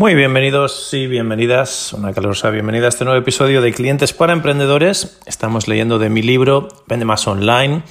Muy 0.00 0.14
bienvenidos 0.14 0.94
y 0.94 1.06
bienvenidas, 1.06 1.92
una 1.92 2.14
calurosa 2.14 2.48
bienvenida 2.48 2.86
a 2.86 2.88
este 2.88 3.04
nuevo 3.04 3.20
episodio 3.20 3.60
de 3.60 3.70
Clientes 3.70 4.14
para 4.14 4.32
Emprendedores. 4.32 5.20
Estamos 5.26 5.68
leyendo 5.68 5.98
de 5.98 6.08
mi 6.08 6.22
libro 6.22 6.68
Vende 6.86 7.04
más 7.04 7.28
online 7.28 7.82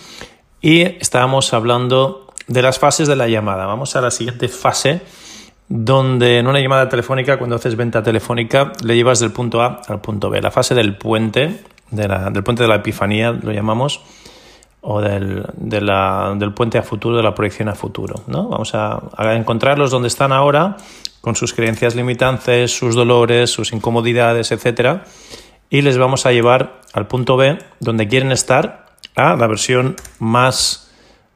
y 0.59 0.81
estábamos 0.81 1.53
hablando 1.53 2.33
de 2.47 2.63
las 2.63 2.79
fases 2.79 3.07
de 3.07 3.15
la 3.15 3.27
llamada. 3.27 3.67
Vamos 3.67 3.95
a 3.95 4.01
la 4.01 4.09
siguiente 4.09 4.47
fase 4.47 5.01
donde 5.67 6.39
en 6.39 6.47
una 6.47 6.59
llamada 6.59 6.89
telefónica, 6.89 7.37
cuando 7.37 7.57
haces 7.57 7.75
venta 7.75 8.01
telefónica, 8.01 8.71
le 8.83 8.95
llevas 8.95 9.19
del 9.19 9.31
punto 9.31 9.61
A 9.61 9.79
al 9.87 10.01
punto 10.01 10.31
B. 10.31 10.41
La 10.41 10.49
fase 10.49 10.73
del 10.73 10.97
puente, 10.97 11.63
del 11.91 12.43
puente 12.43 12.63
de 12.63 12.69
la 12.69 12.77
epifanía, 12.77 13.33
lo 13.33 13.51
llamamos, 13.51 14.01
o 14.81 14.99
del, 14.99 15.43
puente 16.55 16.79
a 16.79 16.81
futuro, 16.81 17.17
de 17.17 17.21
la 17.23 17.35
proyección 17.35 17.69
a 17.69 17.75
futuro. 17.75 18.23
¿no? 18.25 18.47
Vamos 18.47 18.73
a, 18.73 18.99
a 19.15 19.35
encontrarlos 19.35 19.91
donde 19.91 20.07
están 20.07 20.31
ahora 20.31 20.77
con 21.21 21.35
sus 21.35 21.53
creencias 21.53 21.95
limitantes, 21.95 22.75
sus 22.75 22.95
dolores, 22.95 23.49
sus 23.49 23.73
incomodidades, 23.73 24.51
etc. 24.51 25.01
Y 25.69 25.81
les 25.81 25.97
vamos 25.97 26.25
a 26.25 26.31
llevar 26.31 26.81
al 26.93 27.07
punto 27.07 27.37
B, 27.37 27.59
donde 27.79 28.07
quieren 28.07 28.31
estar, 28.31 28.87
a 29.15 29.35
la 29.35 29.47
versión 29.47 29.95
más 30.19 30.91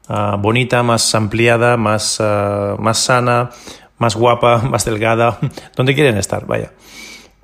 ah, 0.07 0.37
bonita, 0.39 0.83
más 0.83 1.13
ampliada, 1.15 1.77
más, 1.77 2.19
ah, 2.19 2.75
más 2.79 2.99
sana, 2.99 3.49
más 3.97 4.15
guapa, 4.15 4.57
más 4.69 4.85
delgada, 4.85 5.39
donde 5.75 5.95
quieren 5.95 6.17
estar, 6.17 6.45
vaya. 6.45 6.71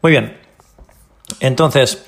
Muy 0.01 0.11
bien. 0.11 0.37
Entonces, 1.39 2.05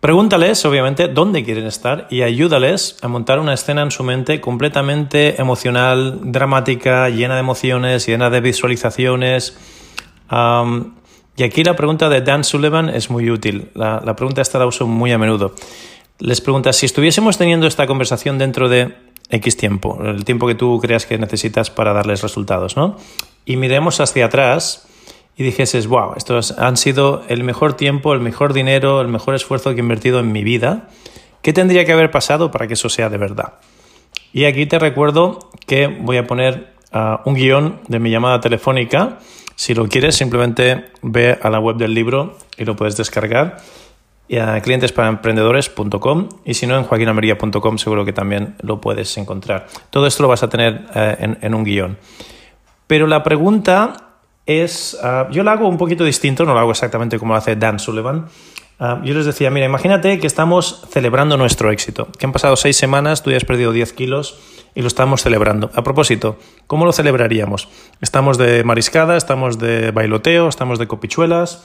Pregúntales, 0.00 0.64
obviamente, 0.64 1.08
dónde 1.08 1.44
quieren 1.44 1.66
estar 1.66 2.06
y 2.08 2.22
ayúdales 2.22 2.96
a 3.02 3.08
montar 3.08 3.38
una 3.38 3.52
escena 3.52 3.82
en 3.82 3.90
su 3.90 4.02
mente 4.02 4.40
completamente 4.40 5.38
emocional, 5.38 6.32
dramática, 6.32 7.10
llena 7.10 7.34
de 7.34 7.40
emociones, 7.40 8.06
llena 8.06 8.30
de 8.30 8.40
visualizaciones. 8.40 9.58
y 11.36 11.42
aquí 11.42 11.64
la 11.64 11.76
pregunta 11.76 12.08
de 12.08 12.22
Dan 12.22 12.44
Sullivan 12.44 12.88
es 12.88 13.10
muy 13.10 13.30
útil. 13.30 13.68
La, 13.74 14.16
pregunta 14.16 14.40
esta 14.40 14.58
la 14.58 14.64
uso 14.64 14.86
muy 14.86 15.12
a 15.12 15.18
menudo. 15.18 15.54
Les 16.18 16.40
pregunta, 16.40 16.72
si 16.72 16.86
estuviésemos 16.86 17.36
teniendo 17.36 17.66
esta 17.66 17.86
conversación 17.86 18.38
dentro 18.38 18.70
de 18.70 18.96
X 19.28 19.58
tiempo, 19.58 19.98
el 20.02 20.24
tiempo 20.24 20.46
que 20.46 20.54
tú 20.54 20.78
creas 20.80 21.04
que 21.04 21.18
necesitas 21.18 21.68
para 21.68 21.92
darles 21.92 22.22
resultados, 22.22 22.74
¿no? 22.74 22.96
Y 23.44 23.58
miremos 23.58 24.00
hacia 24.00 24.26
atrás 24.26 24.86
y 25.36 25.42
dijeses, 25.42 25.86
wow, 25.86 26.12
estos 26.16 26.52
han 26.58 26.76
sido 26.76 27.22
el 27.28 27.44
mejor 27.44 27.74
tiempo, 27.74 28.12
el 28.12 28.20
mejor 28.20 28.52
dinero, 28.52 29.00
el 29.00 29.08
mejor 29.08 29.34
esfuerzo 29.34 29.70
que 29.70 29.76
he 29.76 29.80
invertido 29.80 30.20
en 30.20 30.32
mi 30.32 30.44
vida, 30.44 30.88
¿qué 31.42 31.52
tendría 31.52 31.84
que 31.84 31.92
haber 31.92 32.10
pasado 32.10 32.50
para 32.50 32.66
que 32.66 32.74
eso 32.74 32.88
sea 32.88 33.08
de 33.08 33.18
verdad? 33.18 33.54
Y 34.32 34.44
aquí 34.44 34.66
te 34.66 34.78
recuerdo 34.78 35.50
que 35.66 35.86
voy 35.86 36.16
a 36.16 36.26
poner 36.26 36.74
ah, 36.92 37.22
un 37.24 37.34
guion 37.34 37.80
de 37.88 37.98
mi 37.98 38.10
llamada 38.10 38.40
telefónica. 38.40 39.18
Si 39.56 39.74
lo 39.74 39.88
quieres, 39.88 40.14
simplemente 40.14 40.90
ve 41.02 41.38
a 41.42 41.50
la 41.50 41.58
web 41.58 41.76
del 41.76 41.94
libro 41.94 42.36
y 42.56 42.64
lo 42.64 42.76
puedes 42.76 42.96
descargar. 42.96 43.58
Y 44.28 44.36
a 44.36 44.60
clientesparaemprendedores.com 44.60 46.28
y 46.44 46.54
si 46.54 46.66
no 46.68 46.76
en 46.76 46.84
joaquinamería.com 46.84 47.78
seguro 47.78 48.04
que 48.04 48.12
también 48.12 48.54
lo 48.60 48.80
puedes 48.80 49.16
encontrar. 49.18 49.66
Todo 49.90 50.06
esto 50.06 50.22
lo 50.22 50.28
vas 50.28 50.44
a 50.44 50.48
tener 50.48 50.86
eh, 50.94 51.16
en, 51.18 51.38
en 51.40 51.54
un 51.54 51.64
guion. 51.64 51.98
Pero 52.86 53.08
la 53.08 53.24
pregunta 53.24 54.09
es, 54.50 54.98
ah, 55.02 55.28
yo 55.30 55.42
lo 55.42 55.50
hago 55.50 55.68
un 55.68 55.78
poquito 55.78 56.04
distinto, 56.04 56.44
no 56.44 56.54
lo 56.54 56.60
hago 56.60 56.70
exactamente 56.70 57.18
como 57.18 57.34
hace 57.34 57.56
Dan 57.56 57.78
Sullivan. 57.78 58.26
Ah, 58.78 59.00
yo 59.04 59.12
les 59.14 59.26
decía, 59.26 59.50
mira, 59.50 59.66
imagínate 59.66 60.18
que 60.18 60.26
estamos 60.26 60.82
celebrando 60.90 61.36
nuestro 61.36 61.70
éxito, 61.70 62.08
que 62.18 62.24
han 62.24 62.32
pasado 62.32 62.56
seis 62.56 62.76
semanas, 62.76 63.22
tú 63.22 63.30
ya 63.30 63.36
has 63.36 63.44
perdido 63.44 63.72
10 63.72 63.92
kilos 63.92 64.38
y 64.74 64.80
lo 64.80 64.88
estamos 64.88 65.22
celebrando. 65.22 65.70
A 65.74 65.84
propósito, 65.84 66.38
¿cómo 66.66 66.86
lo 66.86 66.92
celebraríamos? 66.92 67.68
Estamos 68.00 68.38
de 68.38 68.64
mariscada, 68.64 69.16
estamos 69.16 69.58
de 69.58 69.90
bailoteo, 69.90 70.48
estamos 70.48 70.78
de 70.78 70.86
copichuelas. 70.88 71.62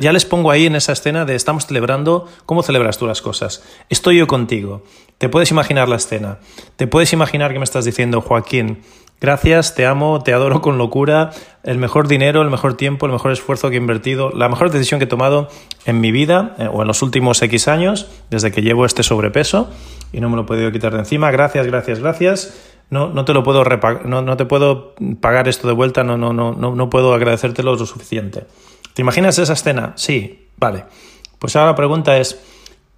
ya 0.00 0.12
les 0.12 0.24
pongo 0.24 0.50
ahí 0.50 0.66
en 0.66 0.74
esa 0.74 0.92
escena 0.92 1.24
de 1.24 1.36
estamos 1.36 1.66
celebrando, 1.66 2.26
¿cómo 2.44 2.64
celebras 2.64 2.98
tú 2.98 3.06
las 3.06 3.22
cosas? 3.22 3.62
Estoy 3.88 4.18
yo 4.18 4.26
contigo. 4.26 4.82
Te 5.18 5.28
puedes 5.28 5.50
imaginar 5.52 5.88
la 5.88 5.96
escena. 5.96 6.38
Te 6.76 6.88
puedes 6.88 7.12
imaginar 7.12 7.52
que 7.52 7.58
me 7.58 7.64
estás 7.64 7.84
diciendo, 7.84 8.20
Joaquín, 8.20 8.82
Gracias, 9.20 9.74
te 9.74 9.84
amo, 9.84 10.22
te 10.22 10.32
adoro 10.32 10.60
con 10.60 10.78
locura. 10.78 11.30
El 11.64 11.78
mejor 11.78 12.06
dinero, 12.06 12.40
el 12.40 12.50
mejor 12.50 12.76
tiempo, 12.76 13.06
el 13.06 13.12
mejor 13.12 13.32
esfuerzo 13.32 13.68
que 13.68 13.76
he 13.76 13.78
invertido, 13.78 14.30
la 14.30 14.48
mejor 14.48 14.70
decisión 14.70 15.00
que 15.00 15.04
he 15.04 15.08
tomado 15.08 15.48
en 15.86 16.00
mi 16.00 16.12
vida 16.12 16.54
eh, 16.58 16.68
o 16.72 16.82
en 16.82 16.88
los 16.88 17.02
últimos 17.02 17.42
X 17.42 17.66
años, 17.66 18.08
desde 18.30 18.52
que 18.52 18.62
llevo 18.62 18.86
este 18.86 19.02
sobrepeso 19.02 19.70
y 20.12 20.20
no 20.20 20.30
me 20.30 20.36
lo 20.36 20.42
he 20.42 20.46
podido 20.46 20.70
quitar 20.70 20.92
de 20.92 21.00
encima. 21.00 21.32
Gracias, 21.32 21.66
gracias, 21.66 21.98
gracias. 21.98 22.74
No, 22.90 23.08
no 23.08 23.24
te 23.24 23.34
lo 23.34 23.42
puedo 23.42 23.64
no, 24.04 24.22
no 24.22 24.36
te 24.36 24.46
puedo 24.46 24.94
pagar 25.20 25.48
esto 25.48 25.66
de 25.66 25.74
vuelta, 25.74 26.04
no, 26.04 26.16
no, 26.16 26.32
no, 26.32 26.52
no, 26.52 26.74
no 26.74 26.88
puedo 26.88 27.12
agradecértelo 27.12 27.74
lo 27.74 27.86
suficiente. 27.86 28.46
¿Te 28.94 29.02
imaginas 29.02 29.38
esa 29.38 29.52
escena? 29.52 29.92
Sí, 29.96 30.48
vale. 30.56 30.84
Pues 31.38 31.54
ahora 31.56 31.72
la 31.72 31.76
pregunta 31.76 32.16
es, 32.16 32.40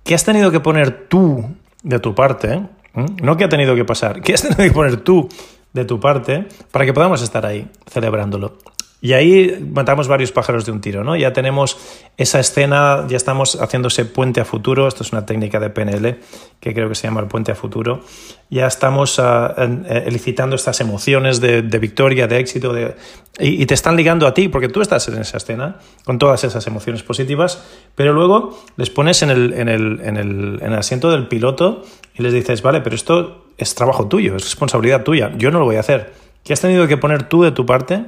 ¿qué 0.04 0.14
has 0.14 0.24
tenido 0.24 0.50
que 0.50 0.60
poner 0.60 1.08
tú 1.08 1.56
de 1.82 1.98
tu 1.98 2.14
parte? 2.14 2.60
¿Mm? 2.92 3.16
No 3.22 3.36
qué 3.36 3.44
ha 3.44 3.48
tenido 3.48 3.74
que 3.74 3.84
pasar, 3.84 4.20
¿qué 4.22 4.34
has 4.34 4.42
tenido 4.42 4.62
que 4.62 4.70
poner 4.70 4.98
tú 4.98 5.28
de 5.72 5.84
tu 5.84 6.00
parte 6.00 6.46
para 6.70 6.84
que 6.84 6.92
podamos 6.92 7.22
estar 7.22 7.46
ahí 7.46 7.68
celebrándolo. 7.88 8.58
Y 9.02 9.14
ahí 9.14 9.66
matamos 9.72 10.08
varios 10.08 10.30
pájaros 10.30 10.66
de 10.66 10.72
un 10.72 10.82
tiro, 10.82 11.04
¿no? 11.04 11.16
Ya 11.16 11.32
tenemos 11.32 11.78
esa 12.18 12.38
escena, 12.38 13.06
ya 13.08 13.16
estamos 13.16 13.58
haciendo 13.58 13.88
ese 13.88 14.04
puente 14.04 14.42
a 14.42 14.44
futuro, 14.44 14.86
esto 14.86 15.04
es 15.04 15.12
una 15.12 15.24
técnica 15.24 15.58
de 15.58 15.70
PNL 15.70 16.18
que 16.60 16.74
creo 16.74 16.90
que 16.90 16.94
se 16.94 17.06
llama 17.06 17.22
el 17.22 17.26
puente 17.26 17.50
a 17.50 17.54
futuro, 17.54 18.02
ya 18.50 18.66
estamos 18.66 19.18
uh, 19.18 19.52
elicitando 19.88 20.54
estas 20.54 20.82
emociones 20.82 21.40
de, 21.40 21.62
victoria, 21.62 22.26
de 22.26 22.40
éxito, 22.40 22.74
de, 22.74 22.94
y, 23.38 23.64
te 23.64 23.72
están 23.72 23.96
ligando 23.96 24.26
a 24.26 24.34
ti, 24.34 24.48
porque 24.48 24.68
tú 24.68 24.82
estás 24.82 25.08
en 25.08 25.18
esa 25.18 25.38
escena 25.38 25.78
con 26.04 26.18
todas 26.18 26.44
esas 26.44 26.66
emociones 26.66 27.02
positivas, 27.02 27.64
pero 27.94 28.12
luego 28.12 28.62
les 28.76 28.90
pones 28.90 29.22
en 29.22 29.30
el, 29.30 29.54
en 29.54 29.70
el, 29.70 30.00
en 30.02 30.18
el, 30.18 30.58
en 30.60 30.72
el 30.74 30.78
asiento 30.78 31.10
del 31.10 31.26
piloto 31.26 31.84
y 32.14 32.22
les 32.22 32.34
dices, 32.34 32.60
vale, 32.60 32.82
pero 32.82 32.96
esto 32.96 33.46
es 33.64 33.74
trabajo 33.74 34.06
tuyo, 34.06 34.36
es 34.36 34.44
responsabilidad 34.44 35.02
tuya, 35.02 35.32
yo 35.36 35.50
no 35.50 35.58
lo 35.58 35.64
voy 35.64 35.76
a 35.76 35.80
hacer. 35.80 36.12
¿Qué 36.44 36.52
has 36.52 36.60
tenido 36.60 36.86
que 36.86 36.96
poner 36.96 37.24
tú 37.24 37.42
de 37.42 37.52
tu 37.52 37.66
parte 37.66 38.04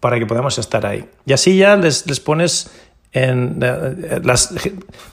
para 0.00 0.18
que 0.18 0.26
podamos 0.26 0.58
estar 0.58 0.84
ahí? 0.86 1.08
Y 1.24 1.32
así 1.32 1.56
ya 1.56 1.76
les, 1.76 2.06
les 2.06 2.20
pones 2.20 2.70
en 3.12 3.58
eh, 3.62 4.20
las, 4.22 4.54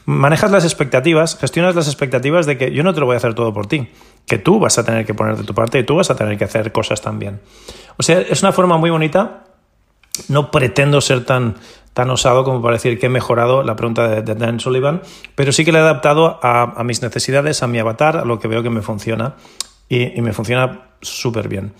manejas 0.05 0.51
las 0.51 0.63
expectativas, 0.63 1.37
gestionas 1.37 1.75
las 1.75 1.87
expectativas 1.87 2.45
de 2.45 2.57
que 2.57 2.71
yo 2.71 2.83
no 2.83 2.93
te 2.93 2.99
lo 2.99 3.05
voy 3.05 3.15
a 3.15 3.17
hacer 3.17 3.33
todo 3.33 3.53
por 3.53 3.67
ti, 3.67 3.89
que 4.25 4.37
tú 4.37 4.59
vas 4.59 4.77
a 4.77 4.83
tener 4.83 5.05
que 5.05 5.13
poner 5.13 5.37
de 5.37 5.43
tu 5.43 5.53
parte 5.53 5.79
y 5.79 5.83
tú 5.83 5.95
vas 5.95 6.09
a 6.11 6.15
tener 6.15 6.37
que 6.37 6.43
hacer 6.43 6.71
cosas 6.71 7.01
también. 7.01 7.39
O 7.97 8.03
sea, 8.03 8.19
es 8.21 8.41
una 8.43 8.51
forma 8.51 8.77
muy 8.77 8.89
bonita. 8.89 9.43
No 10.29 10.49
pretendo 10.49 10.99
ser 10.99 11.25
tan, 11.25 11.57
tan 11.93 12.09
osado 12.09 12.43
como 12.43 12.61
para 12.61 12.73
decir 12.73 12.99
que 12.99 13.05
he 13.05 13.09
mejorado 13.09 13.63
la 13.63 13.75
pregunta 13.75 14.21
de, 14.21 14.35
Dan 14.35 14.59
Sullivan, 14.59 15.01
pero 15.35 15.51
sí 15.51 15.63
que 15.63 15.71
le 15.71 15.77
he 15.77 15.81
adaptado 15.81 16.39
a, 16.41 16.83
mis 16.83 17.03
necesidades, 17.03 17.61
a 17.61 17.67
mi 17.67 17.77
avatar, 17.77 18.17
a 18.17 18.25
lo 18.25 18.39
que 18.39 18.47
veo 18.47 18.63
que 18.63 18.69
me 18.71 18.81
funciona 18.81 19.35
y, 19.89 20.21
me 20.21 20.33
funciona 20.33 20.89
súper 21.01 21.47
bien. 21.47 21.73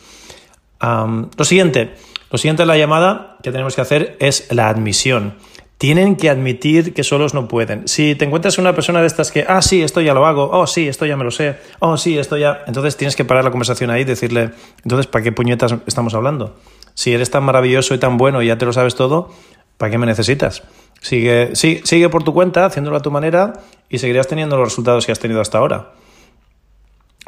lo 0.82 1.44
siguiente, 1.44 1.96
lo 2.32 2.38
siguiente 2.38 2.64
de 2.64 2.68
la 2.68 2.78
llamada 2.78 3.38
que 3.42 3.52
tenemos 3.52 3.76
que 3.76 3.82
hacer 3.82 4.18
es 4.20 4.48
la 4.52 4.70
admisión. 4.70 5.36
Tienen 5.78 6.16
que 6.16 6.30
admitir 6.32 6.96
que 6.96 7.04
solos 7.04 7.36
no 7.36 7.48
pueden. 7.48 7.88
Si 7.88 8.16
te 8.16 8.26
encuentras 8.26 8.58
una 8.58 8.74
persona 8.74 9.00
de 9.02 9.08
estas 9.08 9.32
que, 9.32 9.46
ah, 9.48 9.62
sí, 9.62 9.84
esto 9.84 10.02
ya 10.02 10.16
lo 10.16 10.26
hago, 10.26 10.50
oh, 10.52 10.66
sí, 10.66 10.88
esto 10.88 11.06
ya 11.06 11.16
me 11.16 11.24
lo 11.24 11.30
sé, 11.30 11.58
oh, 11.80 11.98
sí, 11.98 12.18
esto 12.18 12.36
ya. 12.36 12.64
Entonces 12.66 12.98
tienes 12.98 13.16
que 13.16 13.26
parar 13.26 13.44
la 13.44 13.52
conversación 13.52 13.92
ahí 13.92 14.02
y 14.02 14.06
decirle, 14.06 14.50
entonces, 14.84 15.06
¿para 15.06 15.24
qué 15.24 15.32
puñetas 15.32 15.76
estamos 15.86 16.16
hablando? 16.16 16.56
Si 16.96 17.14
eres 17.14 17.30
tan 17.30 17.44
maravilloso 17.44 17.94
y 17.94 18.00
tan 18.00 18.18
bueno 18.18 18.42
y 18.42 18.48
ya 18.48 18.58
te 18.58 18.66
lo 18.66 18.74
sabes 18.74 18.96
todo, 18.96 19.30
¿para 19.78 19.92
qué 19.92 20.00
me 20.00 20.08
necesitas? 20.08 20.64
Sigue, 21.00 21.52
sí, 21.54 21.82
sigue 21.84 22.10
por 22.10 22.24
tu 22.24 22.34
cuenta, 22.34 22.66
haciéndolo 22.66 22.98
a 22.98 23.02
tu 23.02 23.12
manera 23.12 23.54
y 23.88 24.00
seguirás 24.00 24.28
teniendo 24.28 24.58
los 24.58 24.70
resultados 24.70 25.06
que 25.06 25.12
has 25.12 25.20
tenido 25.20 25.42
hasta 25.42 25.60
ahora. 25.60 25.92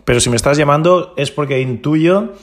Pero 0.09 0.19
si 0.19 0.31
me 0.31 0.37
estás 0.37 0.57
llamando 0.57 1.13
es 1.17 1.29
porque 1.29 1.61
intuyo 1.61 2.33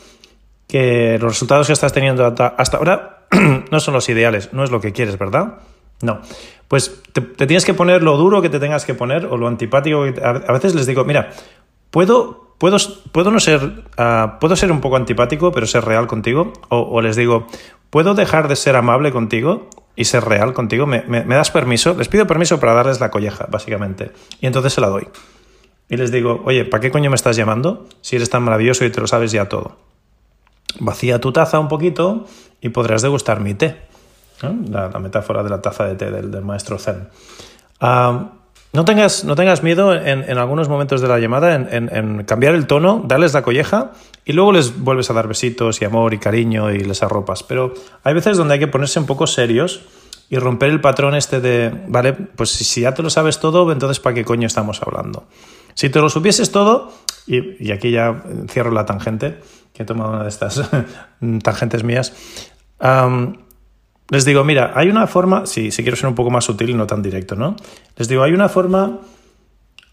que 0.69 1.19
los 1.21 1.33
resultados 1.33 1.67
que 1.67 1.73
estás 1.73 1.93
teniendo 1.93 2.25
hasta 2.25 2.77
ahora 2.77 3.27
no 3.73 3.81
son 3.81 3.93
los 3.93 4.09
ideales, 4.09 4.53
no 4.53 4.63
es 4.63 4.71
lo 4.71 4.81
que 4.81 4.93
quieres, 4.93 5.19
¿verdad? 5.19 5.55
No. 6.01 6.21
Pues 6.69 7.03
te, 7.13 7.23
tienes 7.23 7.65
que 7.65 7.75
poner 7.75 8.05
lo 8.05 8.19
duro 8.19 8.41
que 8.41 8.51
te 8.51 8.61
tengas 8.61 8.85
que 8.85 8.95
poner 8.95 9.27
o 9.27 9.37
lo 9.37 9.49
antipático. 9.49 10.05
Que 10.05 10.23
a 10.23 10.53
veces 10.53 10.77
les 10.77 10.87
digo, 10.87 11.05
mira, 11.05 11.31
¿puedo, 11.91 12.55
puedo, 12.59 12.77
puedo 13.11 13.33
no 13.33 13.41
ser, 13.41 13.83
ah, 13.97 14.37
puedo 14.41 14.55
ser 14.55 14.71
un 14.71 14.81
poco 14.81 14.95
antipático, 14.95 15.51
pero 15.51 15.67
ser 15.67 15.85
real 15.85 16.07
contigo? 16.07 16.53
O, 16.69 17.03
les 17.03 17.17
digo, 17.17 17.49
¿puedo 17.91 18.15
dejar 18.15 18.47
de 18.47 18.55
ser 18.55 18.77
amable 18.77 19.11
contigo 19.11 19.69
y 19.97 20.05
ser 20.05 20.25
real 20.25 20.53
contigo? 20.53 20.87
¿Me, 20.87 21.03
me 21.03 21.35
das 21.35 21.51
permiso? 21.51 21.97
Les 21.99 22.07
pido 22.07 22.29
permiso 22.29 22.61
para 22.61 22.75
darles 22.75 23.01
la 23.01 23.11
colleja, 23.11 23.49
básicamente. 23.51 24.13
Y 24.41 24.47
entonces 24.47 24.73
se 24.73 24.81
la 24.81 24.87
doy. 24.87 25.09
Y 25.89 25.97
les 25.97 26.11
digo, 26.11 26.43
oye, 26.45 26.65
¿para 26.65 26.81
qué 26.81 26.91
coño 26.91 27.11
me 27.11 27.17
estás 27.17 27.37
llamando 27.37 27.87
si 28.01 28.17
eres 28.17 28.31
tan 28.31 28.43
maravilloso 28.43 28.85
y 28.85 28.91
te 28.91 29.01
lo 29.01 29.07
sabes 29.07 29.33
ya 29.33 29.49
todo? 29.49 29.77
Vacía 30.81 31.21
tu 31.21 31.33
taza 31.33 31.59
un 31.59 31.69
poquito 31.69 32.27
y 32.61 32.71
podrás 32.71 33.03
degustar 33.03 33.41
mi 33.41 33.55
té. 33.55 33.77
La, 34.43 34.89
metáfora 35.01 35.43
de 35.43 35.51
la 35.51 35.63
taza 35.63 35.85
de 35.87 35.95
té 35.95 36.11
del, 36.11 36.43
maestro 36.43 36.79
Zen. 36.79 37.09
No, 37.81 38.85
tengas, 38.85 39.25
no 39.25 39.37
tengas 39.37 39.63
miedo 39.63 39.95
en, 39.95 40.37
algunos 40.37 40.69
momentos 40.69 41.01
de 41.01 41.09
la 41.09 41.19
llamada 41.19 41.55
en, 41.55 42.25
cambiar 42.25 42.55
el 42.55 42.67
tono, 42.67 43.03
darles 43.07 43.33
la 43.33 43.43
colleja 43.43 43.93
y 44.27 44.33
luego 44.33 44.53
les 44.53 44.79
vuelves 44.79 45.09
a 45.09 45.15
dar 45.15 45.29
besitos 45.29 45.81
y 45.81 45.87
amor 45.87 46.13
y 46.13 46.19
cariño 46.19 46.71
y 46.71 46.81
les 46.81 47.03
arropas. 47.03 47.43
Pero 47.43 47.73
hay 48.03 48.13
veces 48.13 48.37
donde 48.37 48.55
hay 48.55 48.61
que 48.61 48.67
ponerse 48.67 48.99
un 48.99 49.07
poco 49.07 49.27
serios 49.27 49.83
y 50.29 50.37
romper 50.37 50.71
el 50.71 50.81
patrón 50.81 51.15
este 51.15 51.41
de, 51.41 51.73
vale, 51.89 52.13
pues 52.13 52.51
si 52.51 52.83
ya 52.83 52.93
te 52.93 53.03
lo 53.03 53.09
sabes 53.09 53.39
todo, 53.39 53.71
entonces 53.73 54.01
¿para 54.01 54.15
qué 54.15 54.25
coño 54.25 54.47
estamos 54.47 54.83
hablando? 54.83 55.25
Si 55.77 55.91
te 55.91 56.01
lo 56.01 56.09
supieses 56.09 56.51
todo, 56.51 56.91
y, 57.27 57.71
aquí 57.71 57.91
ya 57.91 58.25
cierro 58.49 58.71
la 58.71 58.87
tangente, 58.87 59.41
que 59.75 59.83
he 59.83 59.87
tomado 59.87 60.11
una 60.11 60.23
de 60.23 60.31
estas 60.31 60.63
tangentes 61.43 61.85
mías, 61.85 62.15
les 64.09 64.25
digo, 64.25 64.43
mira, 64.43 64.73
hay 64.75 64.89
una 64.89 65.07
forma, 65.07 65.45
si, 65.45 65.71
si 65.71 65.83
quiero 65.83 65.97
ser 65.97 66.09
un 66.09 66.15
poco 66.15 66.31
más 66.31 66.45
sutil 66.47 66.71
y 66.71 66.75
no 66.75 66.87
tan 66.87 67.03
directo, 67.03 67.37
¿no? 67.37 67.57
Les 67.97 68.09
digo, 68.09 68.23
hay 68.23 68.33
una 68.33 68.49
forma, 68.49 69.01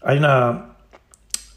hay 0.02 0.16
una, 0.16 0.76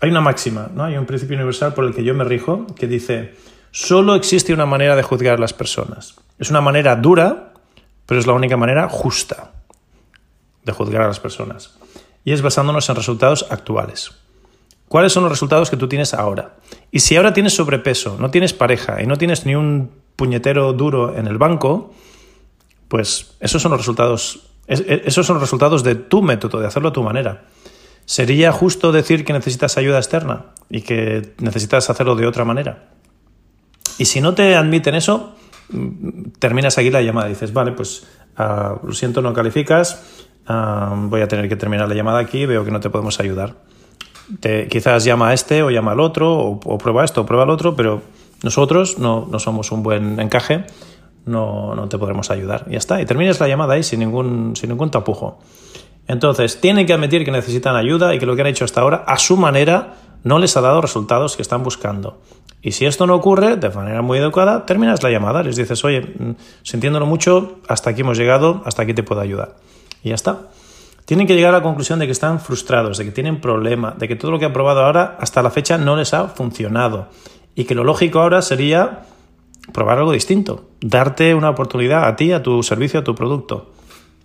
hay 0.01 0.09
una 0.09 0.19
máxima, 0.19 0.69
¿no? 0.75 0.83
Hay 0.83 0.97
un 0.97 1.05
principio 1.05 1.37
universal 1.37 1.73
por 1.73 1.85
el 1.85 1.95
que 1.95 2.03
yo 2.03 2.13
me 2.13 2.25
rijo 2.25 2.67
que 2.75 2.87
dice, 2.87 3.33
solo 3.71 4.13
existe 4.13 4.53
una 4.53 4.65
manera 4.65 4.97
de 4.97 5.03
juzgar 5.03 5.35
a 5.35 5.39
las 5.39 5.53
personas. 5.53 6.15
Es 6.37 6.49
una 6.49 6.59
manera 6.59 6.97
dura, 6.97 7.53
pero 8.05 8.19
es 8.19 8.27
la 8.27 8.33
única 8.33 8.57
manera 8.57 8.89
justa 8.89 9.53
de 10.65 10.73
juzgar 10.73 11.03
a 11.03 11.07
las 11.07 11.21
personas 11.21 11.77
y 12.27 12.33
es 12.33 12.41
basándonos 12.41 12.89
en 12.89 12.95
resultados 12.97 13.45
actuales. 13.49 14.11
¿Cuáles 14.89 15.13
son 15.13 15.23
los 15.23 15.31
resultados 15.31 15.69
que 15.69 15.77
tú 15.77 15.87
tienes 15.87 16.13
ahora? 16.13 16.57
Y 16.91 16.99
si 16.99 17.15
ahora 17.15 17.31
tienes 17.31 17.55
sobrepeso, 17.55 18.17
no 18.19 18.31
tienes 18.31 18.51
pareja 18.51 19.01
y 19.01 19.07
no 19.07 19.15
tienes 19.15 19.45
ni 19.45 19.55
un 19.55 19.91
puñetero 20.17 20.73
duro 20.73 21.15
en 21.15 21.27
el 21.27 21.37
banco, 21.37 21.93
pues 22.89 23.37
esos 23.39 23.61
son 23.61 23.71
los 23.71 23.79
resultados, 23.79 24.41
e, 24.67 25.03
esos 25.05 25.25
son 25.25 25.35
los 25.35 25.41
resultados 25.41 25.85
de 25.85 25.95
tu 25.95 26.21
método, 26.21 26.59
de 26.59 26.67
hacerlo 26.67 26.89
a 26.89 26.91
tu 26.91 27.01
manera. 27.01 27.45
¿Sería 28.03 28.51
justo 28.51 28.91
decir 28.91 29.23
que 29.23 29.31
necesitas 29.31 29.77
ayuda 29.77 29.97
externa 29.97 30.47
y 30.69 30.81
que 30.81 31.33
necesitas 31.37 31.89
hacerlo 31.89 32.17
de 32.17 32.27
otra 32.27 32.43
manera? 32.43 32.89
Y 33.99 34.03
si 34.03 34.19
no 34.19 34.33
te 34.33 34.53
admiten 34.57 34.95
eso, 34.95 35.33
mm, 35.69 36.31
terminas 36.39 36.77
aquí 36.77 36.89
la 36.89 37.01
llamada 37.01 37.29
dices, 37.29 37.53
vale, 37.53 37.71
pues 37.71 38.05
ah, 38.35 38.81
lo 38.83 38.91
siento, 38.91 39.21
no 39.21 39.31
calificas, 39.31 40.26
voy 40.47 41.21
a 41.21 41.27
tener 41.27 41.49
que 41.49 41.55
terminar 41.55 41.87
la 41.89 41.95
llamada 41.95 42.19
aquí, 42.19 42.45
veo 42.45 42.63
que 42.63 42.71
no 42.71 42.79
te 42.79 42.89
podemos 42.89 43.19
ayudar. 43.19 43.55
Quizás 44.69 45.05
llama 45.05 45.29
a 45.29 45.33
este 45.33 45.63
o 45.63 45.69
llama 45.69 45.91
al 45.91 45.99
otro, 45.99 46.35
o, 46.35 46.77
prueba 46.77 47.03
esto 47.05 47.21
o 47.21 47.25
prueba 47.25 47.43
al 47.43 47.49
otro, 47.49 47.75
pero 47.75 48.01
nosotros 48.43 48.99
no, 48.99 49.27
somos 49.39 49.71
un 49.71 49.83
buen 49.83 50.19
encaje, 50.19 50.65
no, 51.25 51.87
te 51.89 51.97
podremos 51.97 52.29
ayudar. 52.29 52.65
Y 52.67 52.73
ya 52.73 52.77
está, 52.77 53.01
y 53.01 53.05
termines 53.05 53.39
la 53.39 53.47
llamada 53.47 53.73
ahí 53.73 53.83
sin 53.83 53.99
ningún, 53.99 54.55
sin 54.55 54.69
ningún 54.69 54.91
tapujo. 54.91 55.39
Entonces, 56.07 56.61
tienen 56.61 56.85
que 56.85 56.93
admitir 56.93 57.25
que 57.25 57.31
necesitan 57.31 57.75
ayuda 57.75 58.15
y 58.15 58.19
que 58.19 58.25
lo 58.25 58.35
que 58.35 58.41
han 58.41 58.47
hecho 58.47 58.63
hasta 58.63 58.81
ahora, 58.81 59.03
a 59.07 59.17
su 59.17 59.35
manera, 59.35 59.95
no 60.23 60.39
les 60.39 60.55
ha 60.55 60.61
dado 60.61 60.81
resultados 60.81 61.35
que 61.35 61.41
están 61.41 61.63
buscando. 61.63 62.21
Y 62.61 62.71
si 62.71 62.85
esto 62.85 63.07
no 63.07 63.15
ocurre, 63.15 63.55
de 63.57 63.69
manera 63.69 64.01
muy 64.01 64.17
educada, 64.17 64.65
terminas 64.65 65.03
la 65.03 65.09
llamada, 65.09 65.43
les 65.43 65.55
dices, 65.55 65.83
oye, 65.83 66.01
mm, 66.01 66.31
sintiéndolo 66.63 67.05
mucho, 67.05 67.59
hasta 67.67 67.91
aquí 67.91 68.01
hemos 68.01 68.17
llegado, 68.17 68.61
hasta 68.65 68.83
aquí 68.83 68.93
te 68.93 69.03
puedo 69.03 69.21
ayudar. 69.21 69.55
Y 70.03 70.09
ya 70.09 70.15
está. 70.15 70.49
Tienen 71.05 71.25
que 71.25 71.35
llegar 71.35 71.53
a 71.53 71.57
la 71.59 71.63
conclusión 71.63 71.99
de 71.99 72.05
que 72.05 72.11
están 72.11 72.39
frustrados, 72.39 72.97
de 72.97 73.05
que 73.05 73.11
tienen 73.11 73.39
problema, 73.39 73.95
de 73.97 74.07
que 74.07 74.15
todo 74.15 74.31
lo 74.31 74.39
que 74.39 74.45
han 74.45 74.53
probado 74.53 74.81
ahora 74.81 75.17
hasta 75.21 75.41
la 75.41 75.51
fecha 75.51 75.77
no 75.77 75.95
les 75.95 76.13
ha 76.13 76.27
funcionado. 76.27 77.07
Y 77.55 77.63
que 77.63 77.75
lo 77.75 77.83
lógico 77.83 78.19
ahora 78.19 78.41
sería 78.41 79.03
probar 79.73 79.99
algo 79.99 80.11
distinto, 80.11 80.69
darte 80.81 81.33
una 81.33 81.49
oportunidad 81.49 82.07
a 82.07 82.15
ti, 82.15 82.31
a 82.31 82.43
tu 82.43 82.61
servicio, 82.61 82.99
a 82.99 83.03
tu 83.03 83.15
producto. 83.15 83.71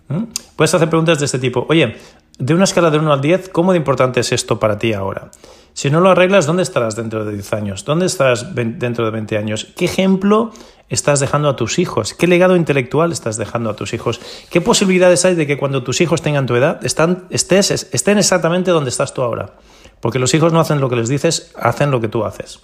¿Mm? 0.09 0.23
Puedes 0.55 0.73
hacer 0.73 0.89
preguntas 0.89 1.19
de 1.19 1.25
este 1.25 1.39
tipo. 1.39 1.65
Oye, 1.69 1.95
de 2.39 2.53
una 2.53 2.63
escala 2.63 2.89
de 2.89 2.97
1 2.97 3.13
al 3.13 3.21
10, 3.21 3.49
¿cómo 3.49 3.71
de 3.71 3.77
importante 3.77 4.19
es 4.19 4.31
esto 4.31 4.59
para 4.59 4.77
ti 4.77 4.93
ahora? 4.93 5.31
Si 5.73 5.89
no 5.89 5.99
lo 5.99 6.09
arreglas, 6.09 6.45
¿dónde 6.45 6.63
estarás 6.63 6.95
dentro 6.95 7.25
de 7.25 7.33
10 7.33 7.53
años? 7.53 7.85
¿Dónde 7.85 8.05
estarás 8.05 8.53
dentro 8.55 9.05
de 9.05 9.11
20 9.11 9.37
años? 9.37 9.73
¿Qué 9.75 9.85
ejemplo 9.85 10.51
estás 10.89 11.19
dejando 11.19 11.49
a 11.49 11.55
tus 11.55 11.79
hijos? 11.79 12.13
¿Qué 12.13 12.27
legado 12.27 12.55
intelectual 12.55 13.11
estás 13.11 13.37
dejando 13.37 13.69
a 13.71 13.75
tus 13.75 13.93
hijos? 13.93 14.21
¿Qué 14.51 14.61
posibilidades 14.61 15.25
hay 15.25 15.35
de 15.35 15.47
que 15.47 15.57
cuando 15.57 15.83
tus 15.83 16.01
hijos 16.01 16.21
tengan 16.21 16.45
tu 16.45 16.55
edad 16.55 16.79
estén 16.83 18.17
exactamente 18.17 18.71
donde 18.71 18.89
estás 18.89 19.13
tú 19.13 19.23
ahora? 19.23 19.53
Porque 19.99 20.19
los 20.19 20.33
hijos 20.33 20.53
no 20.53 20.59
hacen 20.59 20.79
lo 20.81 20.89
que 20.89 20.95
les 20.95 21.09
dices, 21.09 21.51
hacen 21.55 21.89
lo 21.89 22.01
que 22.01 22.07
tú 22.07 22.25
haces. 22.25 22.59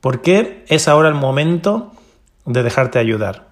¿Por 0.00 0.22
qué 0.22 0.64
es 0.68 0.88
ahora 0.88 1.08
el 1.08 1.14
momento 1.14 1.92
de 2.46 2.64
dejarte 2.64 2.98
ayudar? 2.98 3.46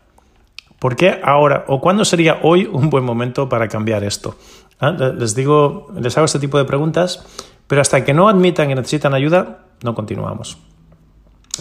¿Por 0.80 0.96
qué 0.96 1.20
ahora 1.22 1.64
o 1.68 1.80
cuándo 1.80 2.04
sería 2.04 2.40
hoy 2.42 2.68
un 2.72 2.90
buen 2.90 3.04
momento 3.04 3.48
para 3.48 3.68
cambiar 3.68 4.02
esto? 4.02 4.36
¿Ah? 4.80 4.90
Les 4.90 5.34
digo, 5.34 5.88
les 5.98 6.16
hago 6.16 6.24
este 6.24 6.38
tipo 6.38 6.58
de 6.58 6.64
preguntas 6.64 7.24
pero 7.70 7.82
hasta 7.82 8.04
que 8.04 8.12
no 8.12 8.28
admitan 8.28 8.66
que 8.66 8.74
necesitan 8.74 9.14
ayuda, 9.14 9.60
no 9.84 9.94
continuamos. 9.94 10.58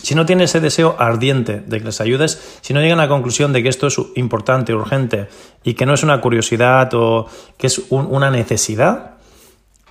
Si 0.01 0.15
no 0.15 0.25
tienen 0.25 0.45
ese 0.45 0.59
deseo 0.59 0.95
ardiente 0.97 1.59
de 1.59 1.77
que 1.77 1.85
les 1.85 2.01
ayudes, 2.01 2.57
si 2.61 2.73
no 2.73 2.81
llegan 2.81 2.99
a 2.99 3.03
la 3.03 3.09
conclusión 3.09 3.53
de 3.53 3.61
que 3.61 3.69
esto 3.69 3.85
es 3.85 4.01
importante, 4.15 4.73
urgente 4.73 5.27
y 5.63 5.75
que 5.75 5.85
no 5.85 5.93
es 5.93 6.01
una 6.01 6.19
curiosidad 6.19 6.91
o 6.95 7.27
que 7.59 7.67
es 7.67 7.83
una 7.91 8.31
necesidad, 8.31 9.17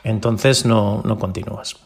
entonces 0.03 0.67
no, 0.67 1.03
no 1.05 1.21
continúas. 1.21 1.77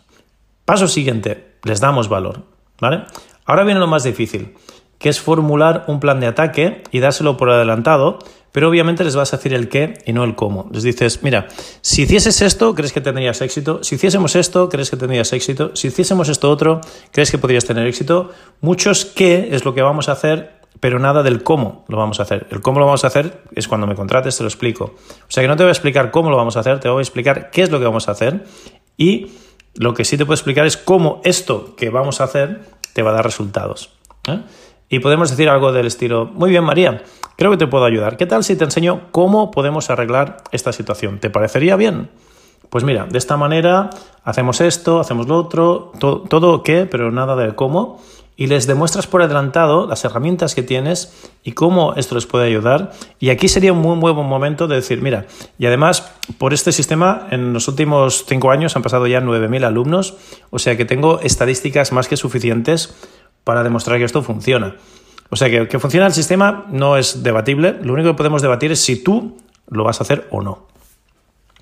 Paso 0.64 0.88
siguiente, 0.88 1.58
les 1.64 1.80
damos 1.80 2.08
valor. 2.08 2.40
¿vale? 2.80 3.04
Ahora 3.44 3.64
viene 3.64 3.80
lo 3.80 3.86
más 3.86 4.02
difícil, 4.02 4.54
que 4.98 5.10
es 5.10 5.20
formular 5.20 5.84
un 5.88 6.00
plan 6.00 6.20
de 6.20 6.28
ataque 6.28 6.84
y 6.90 7.00
dárselo 7.00 7.36
por 7.36 7.50
adelantado 7.50 8.18
pero 8.52 8.68
obviamente 8.68 9.02
les 9.02 9.16
vas 9.16 9.32
a 9.32 9.38
decir 9.38 9.54
el 9.54 9.68
qué 9.68 9.98
y 10.06 10.12
no 10.12 10.24
el 10.24 10.34
cómo. 10.34 10.68
Les 10.72 10.82
dices, 10.82 11.22
mira, 11.22 11.48
si 11.80 12.02
hicieses 12.02 12.42
esto, 12.42 12.74
¿crees 12.74 12.92
que 12.92 13.00
tendrías 13.00 13.40
éxito? 13.40 13.82
Si 13.82 13.96
hiciésemos 13.96 14.36
esto, 14.36 14.68
¿crees 14.68 14.90
que 14.90 14.96
tendrías 14.96 15.32
éxito? 15.32 15.74
Si 15.74 15.88
hiciésemos 15.88 16.28
esto 16.28 16.50
otro, 16.50 16.80
¿crees 17.10 17.30
que 17.30 17.38
podrías 17.38 17.64
tener 17.64 17.86
éxito? 17.86 18.30
Muchos 18.60 19.06
qué 19.06 19.48
es 19.52 19.64
lo 19.64 19.74
que 19.74 19.82
vamos 19.82 20.08
a 20.08 20.12
hacer, 20.12 20.60
pero 20.80 20.98
nada 20.98 21.22
del 21.22 21.42
cómo 21.42 21.84
lo 21.88 21.96
vamos 21.96 22.20
a 22.20 22.24
hacer. 22.24 22.46
El 22.50 22.60
cómo 22.60 22.78
lo 22.78 22.86
vamos 22.86 23.04
a 23.04 23.06
hacer 23.06 23.42
es 23.54 23.68
cuando 23.68 23.86
me 23.86 23.94
contrates, 23.94 24.36
te 24.36 24.42
lo 24.42 24.48
explico. 24.48 24.84
O 24.84 25.30
sea 25.30 25.42
que 25.42 25.48
no 25.48 25.56
te 25.56 25.62
voy 25.62 25.68
a 25.68 25.72
explicar 25.72 26.10
cómo 26.10 26.30
lo 26.30 26.36
vamos 26.36 26.56
a 26.56 26.60
hacer, 26.60 26.78
te 26.80 26.88
voy 26.88 27.00
a 27.00 27.02
explicar 27.02 27.50
qué 27.50 27.62
es 27.62 27.70
lo 27.70 27.78
que 27.78 27.86
vamos 27.86 28.08
a 28.08 28.12
hacer 28.12 28.44
y 28.96 29.32
lo 29.74 29.94
que 29.94 30.04
sí 30.04 30.18
te 30.18 30.26
puedo 30.26 30.34
explicar 30.34 30.66
es 30.66 30.76
cómo 30.76 31.20
esto 31.24 31.74
que 31.76 31.88
vamos 31.88 32.20
a 32.20 32.24
hacer 32.24 32.60
te 32.92 33.02
va 33.02 33.10
a 33.10 33.14
dar 33.14 33.24
resultados. 33.24 33.90
¿eh? 34.28 34.40
Y 34.92 34.98
podemos 34.98 35.30
decir 35.30 35.48
algo 35.48 35.72
del 35.72 35.86
estilo, 35.86 36.26
muy 36.26 36.50
bien 36.50 36.64
María, 36.64 37.02
creo 37.38 37.50
que 37.50 37.56
te 37.56 37.66
puedo 37.66 37.86
ayudar. 37.86 38.18
¿Qué 38.18 38.26
tal 38.26 38.44
si 38.44 38.56
te 38.56 38.64
enseño 38.64 39.08
cómo 39.10 39.50
podemos 39.50 39.88
arreglar 39.88 40.44
esta 40.52 40.70
situación? 40.70 41.18
¿Te 41.18 41.30
parecería 41.30 41.76
bien? 41.76 42.10
Pues 42.68 42.84
mira, 42.84 43.06
de 43.06 43.16
esta 43.16 43.38
manera 43.38 43.88
hacemos 44.22 44.60
esto, 44.60 45.00
hacemos 45.00 45.28
lo 45.28 45.38
otro, 45.38 45.92
todo, 45.98 46.62
qué, 46.62 46.84
pero 46.84 47.10
nada 47.10 47.36
de 47.36 47.54
cómo. 47.54 48.02
Y 48.36 48.48
les 48.48 48.66
demuestras 48.66 49.06
por 49.06 49.22
adelantado 49.22 49.86
las 49.86 50.04
herramientas 50.04 50.54
que 50.54 50.62
tienes 50.62 51.30
y 51.42 51.52
cómo 51.52 51.94
esto 51.94 52.14
les 52.14 52.26
puede 52.26 52.46
ayudar. 52.46 52.92
Y 53.18 53.30
aquí 53.30 53.48
sería 53.48 53.72
un 53.72 53.78
muy 53.78 54.12
buen 54.12 54.26
momento 54.26 54.68
de 54.68 54.76
decir, 54.76 55.00
mira, 55.00 55.24
y 55.58 55.64
además 55.64 56.12
por 56.36 56.52
este 56.52 56.70
sistema 56.70 57.28
en 57.30 57.54
los 57.54 57.66
últimos 57.66 58.26
cinco 58.26 58.50
años 58.50 58.76
han 58.76 58.82
pasado 58.82 59.06
ya 59.06 59.22
9.000 59.22 59.64
alumnos, 59.64 60.16
o 60.50 60.58
sea 60.58 60.76
que 60.76 60.84
tengo 60.84 61.20
estadísticas 61.20 61.92
más 61.92 62.08
que 62.08 62.18
suficientes 62.18 62.94
para 63.44 63.62
demostrar 63.62 63.98
que 63.98 64.04
esto 64.04 64.22
funciona. 64.22 64.76
O 65.30 65.36
sea, 65.36 65.48
que, 65.48 65.78
funciona 65.78 66.06
el 66.06 66.12
sistema 66.12 66.66
no 66.68 66.98
es 66.98 67.22
debatible, 67.22 67.78
lo 67.82 67.94
único 67.94 68.10
que 68.10 68.16
podemos 68.16 68.42
debatir 68.42 68.70
es 68.72 68.84
si 68.84 69.02
tú 69.02 69.38
lo 69.68 69.84
vas 69.84 70.00
a 70.00 70.04
hacer 70.04 70.28
o 70.30 70.42
no. 70.42 70.66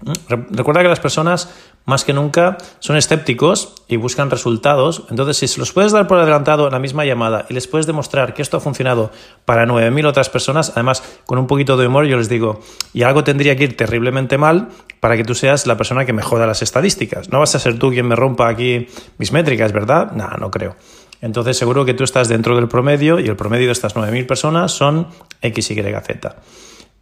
¿Mm? 0.01 0.13
Recuerda 0.57 0.83
que 0.83 0.89
las 0.89 0.99
personas 0.99 1.55
más 1.85 2.05
que 2.05 2.13
nunca 2.13 2.59
son 2.81 2.97
escépticos 2.97 3.75
y 3.87 3.97
buscan 3.97 4.29
resultados. 4.29 5.05
Entonces, 5.09 5.37
si 5.37 5.47
se 5.47 5.61
los 5.61 5.73
puedes 5.73 5.93
dar 5.93 6.09
por 6.09 6.19
adelantado 6.19 6.67
en 6.67 6.73
la 6.73 6.79
misma 6.81 7.05
llamada 7.05 7.47
y 7.49 7.55
les 7.55 7.69
puedes 7.69 7.87
demostrar 7.87 8.35
que 8.35 8.43
esto 8.43 8.57
ha 8.57 8.61
funcionado 8.61 9.13
para 9.45 9.67
9.000 9.67 10.07
otras 10.07 10.31
personas, 10.31 10.73
además 10.75 11.03
con 11.27 11.39
un 11.39 11.47
poquito 11.47 11.77
de 11.77 11.87
humor, 11.87 12.07
yo 12.07 12.17
les 12.17 12.29
digo, 12.29 12.61
y 12.93 13.05
algo 13.05 13.25
tendría 13.25 13.57
que 13.57 13.65
ir 13.65 13.77
terriblemente 13.77 14.37
mal 14.37 14.69
para 14.99 15.17
que 15.17 15.25
tú 15.25 15.35
seas 15.35 15.67
la 15.67 15.77
persona 15.77 16.05
que 16.05 16.13
me 16.13 16.23
joda 16.23 16.47
las 16.47 16.63
estadísticas. 16.63 17.31
No 17.31 17.39
vas 17.39 17.55
a 17.55 17.61
ser 17.61 17.79
tú 17.79 17.91
quien 17.91 18.07
me 18.07 18.17
rompa 18.17 18.49
aquí 18.49 18.89
mis 19.19 19.33
métricas, 19.33 19.73
¿verdad? 19.73 20.11
No, 20.13 20.29
no 20.39 20.51
creo 20.51 20.75
entonces 21.21 21.57
seguro 21.57 21.85
que 21.85 21.95
tú 21.95 22.05
estás 22.05 22.29
dentro 22.29 22.57
del 22.57 22.69
promedio 22.69 23.21
y 23.21 23.27
el 23.27 23.37
promedio 23.37 23.67
de 23.67 23.73
estas 23.73 23.95
9.000 23.95 24.27
personas 24.27 24.73
son 24.73 25.09
X, 25.43 25.71
Y, 25.71 25.75
Z. 25.75 26.37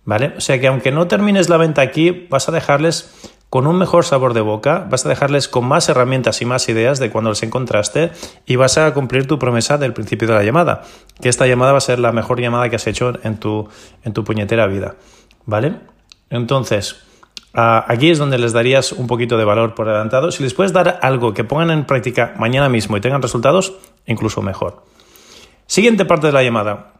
¿Vale? 0.04 0.34
O 0.36 0.40
sea 0.40 0.58
que 0.60 0.66
aunque 0.66 0.90
no 0.90 1.06
termines 1.06 1.48
la 1.48 1.58
venta 1.58 1.82
aquí, 1.82 2.26
vas 2.30 2.48
a 2.48 2.52
dejarles 2.52 3.34
con 3.50 3.66
un 3.66 3.78
mejor 3.78 4.04
sabor 4.04 4.34
de 4.34 4.40
boca, 4.40 4.86
vas 4.90 5.06
a 5.06 5.08
dejarles 5.08 5.48
con 5.48 5.66
más 5.66 5.88
herramientas 5.88 6.42
y 6.42 6.44
más 6.44 6.68
ideas 6.68 6.98
de 6.98 7.10
cuando 7.10 7.30
los 7.30 7.42
encontraste 7.42 8.10
y 8.46 8.56
vas 8.56 8.76
a 8.76 8.92
cumplir 8.92 9.26
tu 9.26 9.38
promesa 9.38 9.78
del 9.78 9.94
principio 9.94 10.28
de 10.28 10.34
la 10.34 10.42
llamada, 10.42 10.82
que 11.20 11.28
esta 11.28 11.46
llamada 11.46 11.72
va 11.72 11.78
a 11.78 11.82
ser 11.82 11.98
la 11.98 12.12
mejor 12.12 12.40
llamada 12.40 12.68
que 12.68 12.76
has 12.76 12.86
hecho 12.86 13.12
en 13.22 13.38
tu, 13.38 13.68
en 14.04 14.12
tu 14.12 14.24
puñetera 14.24 14.66
vida. 14.66 14.96
¿Vale? 15.46 15.76
Entonces, 16.30 17.07
aquí 17.58 18.10
es 18.10 18.18
donde 18.18 18.38
les 18.38 18.52
darías 18.52 18.92
un 18.92 19.06
poquito 19.06 19.36
de 19.36 19.44
valor 19.44 19.74
por 19.74 19.88
adelantado. 19.88 20.30
Si 20.30 20.42
les 20.42 20.54
puedes 20.54 20.72
dar 20.72 21.00
algo 21.02 21.34
que 21.34 21.44
pongan 21.44 21.70
en 21.70 21.84
práctica 21.84 22.34
mañana 22.38 22.68
mismo 22.68 22.96
y 22.96 23.00
tengan 23.00 23.20
resultados, 23.20 23.74
incluso 24.06 24.42
mejor. 24.42 24.84
Siguiente 25.66 26.04
parte 26.04 26.28
de 26.28 26.32
la 26.32 26.42
llamada, 26.42 26.92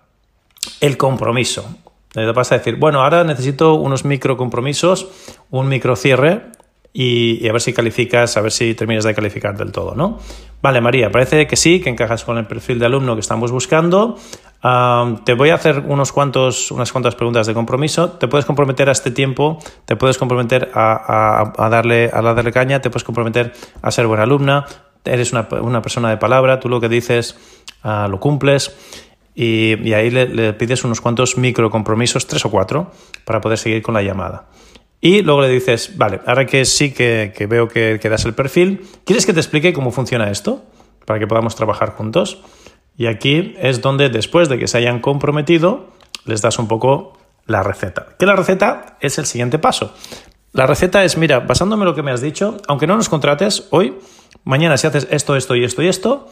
el 0.80 0.96
compromiso. 0.96 1.68
Le 2.14 2.30
vas 2.32 2.50
a 2.50 2.58
decir, 2.58 2.76
bueno, 2.76 3.02
ahora 3.02 3.22
necesito 3.22 3.74
unos 3.74 4.04
micro 4.04 4.36
compromisos, 4.36 5.08
un 5.50 5.68
micro 5.68 5.94
cierre 5.94 6.46
y, 6.92 7.46
a 7.48 7.52
ver 7.52 7.60
si 7.60 7.72
calificas, 7.72 8.36
a 8.36 8.40
ver 8.40 8.50
si 8.50 8.74
terminas 8.74 9.04
de 9.04 9.14
calificar 9.14 9.56
del 9.56 9.70
todo, 9.70 9.94
¿no? 9.94 10.18
Vale, 10.60 10.80
María, 10.80 11.12
parece 11.12 11.46
que 11.46 11.54
sí, 11.54 11.80
que 11.80 11.90
encajas 11.90 12.24
con 12.24 12.38
el 12.38 12.46
perfil 12.46 12.80
de 12.80 12.86
alumno 12.86 13.14
que 13.14 13.20
estamos 13.20 13.52
buscando. 13.52 14.18
Te 14.60 15.34
voy 15.34 15.50
a 15.50 15.54
hacer 15.54 15.84
unos 15.86 16.12
cuantos, 16.12 16.70
unas 16.70 16.90
cuantas 16.90 17.14
preguntas 17.14 17.46
de 17.46 17.54
compromiso. 17.54 18.10
Te 18.12 18.26
puedes 18.28 18.44
comprometer 18.44 18.88
a 18.88 18.92
este 18.92 19.10
tiempo, 19.10 19.58
te 19.84 19.96
puedes 19.96 20.18
comprometer 20.18 20.70
a, 20.74 21.68
darle, 21.70 22.10
a 22.12 22.22
darle 22.22 22.52
caña, 22.52 22.80
te 22.80 22.90
puedes 22.90 23.04
comprometer 23.04 23.52
a 23.82 23.90
ser 23.90 24.06
buena 24.06 24.24
alumna, 24.24 24.66
eres 25.04 25.32
una, 25.32 25.48
persona 25.82 26.10
de 26.10 26.16
palabra, 26.16 26.60
tú 26.60 26.68
lo 26.68 26.80
que 26.80 26.88
dices 26.88 27.36
ah, 27.82 28.08
lo 28.10 28.18
cumples 28.20 28.76
y, 29.34 29.92
ahí 29.92 30.10
le, 30.10 30.52
pides 30.54 30.82
unos 30.82 31.00
cuantos 31.00 31.38
micro 31.38 31.70
compromisos, 31.70 32.26
tres 32.26 32.44
o 32.44 32.50
cuatro, 32.50 32.90
para 33.24 33.40
poder 33.40 33.58
seguir 33.58 33.82
con 33.82 33.94
la 33.94 34.02
llamada. 34.02 34.46
Y 35.00 35.22
luego 35.22 35.42
le 35.42 35.48
dices, 35.48 35.96
vale, 35.96 36.20
ahora 36.26 36.44
que 36.44 36.64
sí 36.64 36.92
que, 36.92 37.32
veo 37.48 37.68
que, 37.68 38.00
que, 38.02 38.08
das 38.08 38.24
el 38.24 38.34
perfil, 38.34 38.84
¿quieres 39.04 39.26
que 39.26 39.32
te 39.32 39.38
explique 39.38 39.72
cómo 39.72 39.92
funciona 39.92 40.28
esto? 40.28 40.64
Para 41.04 41.20
que 41.20 41.28
podamos 41.28 41.54
trabajar 41.54 41.90
juntos. 41.90 42.42
Y 42.98 43.06
aquí 43.06 43.54
es 43.58 43.80
donde 43.80 44.10
después 44.10 44.48
de 44.48 44.58
que 44.58 44.66
se 44.66 44.76
hayan 44.76 45.00
comprometido, 45.00 45.86
les 46.26 46.42
das 46.42 46.58
un 46.58 46.66
poco 46.66 47.16
la 47.46 47.62
receta. 47.62 48.08
Que 48.18 48.26
la 48.26 48.34
receta 48.34 48.98
es 49.00 49.18
el 49.18 49.24
siguiente 49.24 49.60
paso. 49.60 49.94
La 50.52 50.66
receta 50.66 51.04
es, 51.04 51.16
mira, 51.16 51.38
basándome 51.38 51.84
en 51.84 51.90
lo 51.90 51.94
que 51.94 52.02
me 52.02 52.10
has 52.10 52.20
dicho, 52.20 52.56
aunque 52.66 52.88
no 52.88 52.96
nos 52.96 53.08
contrates 53.08 53.68
hoy, 53.70 53.96
mañana 54.42 54.76
si 54.76 54.88
haces 54.88 55.06
esto, 55.10 55.36
esto 55.36 55.54
y 55.54 55.62
esto 55.62 55.82
y 55.82 55.86
esto, 55.86 56.28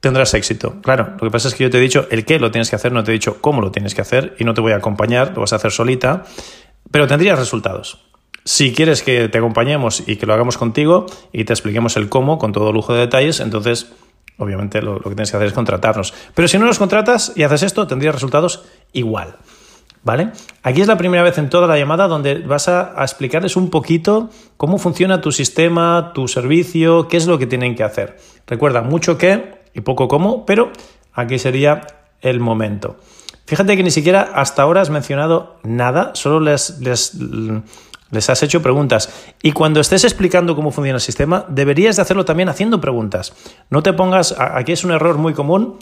tendrás 0.00 0.32
éxito. 0.32 0.80
Claro, 0.80 1.10
lo 1.10 1.26
que 1.26 1.30
pasa 1.30 1.48
es 1.48 1.54
que 1.54 1.64
yo 1.64 1.70
te 1.70 1.76
he 1.76 1.80
dicho 1.80 2.06
el 2.10 2.24
qué 2.24 2.38
lo 2.38 2.50
tienes 2.50 2.70
que 2.70 2.76
hacer, 2.76 2.90
no 2.92 3.04
te 3.04 3.10
he 3.10 3.14
dicho 3.14 3.42
cómo 3.42 3.60
lo 3.60 3.70
tienes 3.70 3.94
que 3.94 4.00
hacer 4.00 4.34
y 4.38 4.44
no 4.44 4.54
te 4.54 4.62
voy 4.62 4.72
a 4.72 4.76
acompañar, 4.76 5.32
lo 5.34 5.42
vas 5.42 5.52
a 5.52 5.56
hacer 5.56 5.72
solita, 5.72 6.24
pero 6.90 7.06
tendrías 7.06 7.38
resultados. 7.38 7.98
Si 8.44 8.72
quieres 8.72 9.02
que 9.02 9.28
te 9.28 9.36
acompañemos 9.36 10.02
y 10.06 10.16
que 10.16 10.24
lo 10.24 10.32
hagamos 10.32 10.56
contigo 10.56 11.04
y 11.32 11.44
te 11.44 11.52
expliquemos 11.52 11.98
el 11.98 12.08
cómo 12.08 12.38
con 12.38 12.52
todo 12.52 12.72
lujo 12.72 12.94
de 12.94 13.00
detalles, 13.00 13.40
entonces 13.40 13.92
obviamente 14.38 14.80
lo, 14.80 14.98
que 15.00 15.10
tienes 15.10 15.30
que 15.30 15.36
hacer 15.36 15.48
es 15.48 15.52
contratarnos. 15.52 16.14
Pero 16.34 16.48
si 16.48 16.58
no 16.58 16.66
nos 16.66 16.78
contratas 16.78 17.32
y 17.36 17.42
haces 17.42 17.64
esto, 17.64 17.86
tendrías 17.86 18.14
resultados 18.14 18.64
igual. 18.92 19.36
¿Vale? 20.04 20.30
Aquí 20.62 20.80
es 20.80 20.86
la 20.86 20.96
primera 20.96 21.22
vez 21.22 21.36
en 21.38 21.50
toda 21.50 21.66
la 21.66 21.76
llamada 21.76 22.06
donde 22.06 22.38
vas 22.38 22.68
a, 22.68 22.94
explicarles 23.02 23.56
un 23.56 23.68
poquito 23.68 24.30
cómo 24.56 24.78
funciona 24.78 25.20
tu 25.20 25.32
sistema, 25.32 26.12
tu 26.14 26.28
servicio, 26.28 27.08
qué 27.08 27.16
es 27.16 27.26
lo 27.26 27.38
que 27.38 27.46
tienen 27.46 27.74
que 27.74 27.82
hacer. 27.82 28.16
Recuerda, 28.46 28.80
mucho 28.80 29.18
que 29.18 29.58
y 29.74 29.80
poco 29.80 30.08
cómo, 30.08 30.46
pero 30.46 30.70
aquí 31.12 31.38
sería 31.38 31.86
el 32.20 32.40
momento. 32.40 32.96
Fíjate 33.44 33.76
que 33.76 33.82
ni 33.82 33.90
siquiera 33.90 34.30
hasta 34.34 34.62
ahora 34.62 34.82
has 34.82 34.90
mencionado 34.90 35.56
nada, 35.62 36.12
solo 36.14 36.38
les, 36.40 36.80
has 38.10 38.42
hecho 38.42 38.62
preguntas. 38.62 39.10
Y 39.42 39.52
cuando 39.52 39.80
estés 39.80 40.04
explicando 40.04 40.56
cómo 40.56 40.70
funciona 40.70 40.96
el 40.96 41.02
sistema, 41.02 41.44
deberías 41.48 41.96
de 41.96 42.02
hacerlo 42.02 42.24
también 42.24 42.48
haciendo 42.48 42.80
preguntas. 42.80 43.34
No 43.70 43.82
te 43.82 43.92
pongas, 43.92 44.34
aquí 44.38 44.72
es 44.72 44.84
un 44.84 44.92
error 44.92 45.18
muy 45.18 45.34
común, 45.34 45.78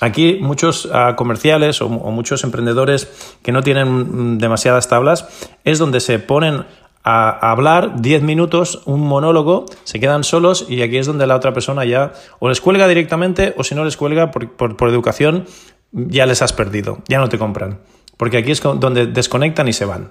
Aquí 0.00 0.38
muchos 0.40 0.88
ah, 0.92 1.14
comerciales 1.14 1.80
o, 1.80 1.88
muchos 1.88 2.42
emprendedores 2.42 3.36
que 3.42 3.52
no 3.52 3.62
tienen 3.62 4.34
mm, 4.34 4.38
demasiadas 4.38 4.88
tablas 4.88 5.28
es 5.64 5.78
donde 5.78 6.00
se 6.00 6.18
ponen 6.18 6.64
a 7.04 7.50
hablar 7.50 8.00
10 8.00 8.22
minutos, 8.22 8.82
un 8.84 9.00
monólogo, 9.00 9.66
se 9.84 10.00
quedan 10.00 10.24
solos 10.24 10.66
y 10.68 10.82
aquí 10.82 10.98
es 10.98 11.06
donde 11.06 11.26
la 11.26 11.36
otra 11.36 11.52
persona 11.52 11.84
ya 11.84 12.12
o 12.38 12.48
les 12.48 12.60
cuelga 12.60 12.88
directamente 12.88 13.54
o 13.56 13.64
si 13.64 13.74
no 13.74 13.84
les 13.84 13.96
cuelga 13.96 14.30
por, 14.30 14.56
por, 14.56 14.88
educación 14.88 15.46
ya 15.92 16.26
les 16.26 16.42
has 16.42 16.52
perdido, 16.52 16.98
ya 17.08 17.18
no 17.18 17.28
te 17.28 17.38
compran. 17.38 17.78
Porque 18.16 18.38
aquí 18.38 18.50
es 18.52 18.60
donde 18.60 19.06
desconectan 19.06 19.68
y 19.68 19.72
se 19.72 19.84
van. 19.84 20.10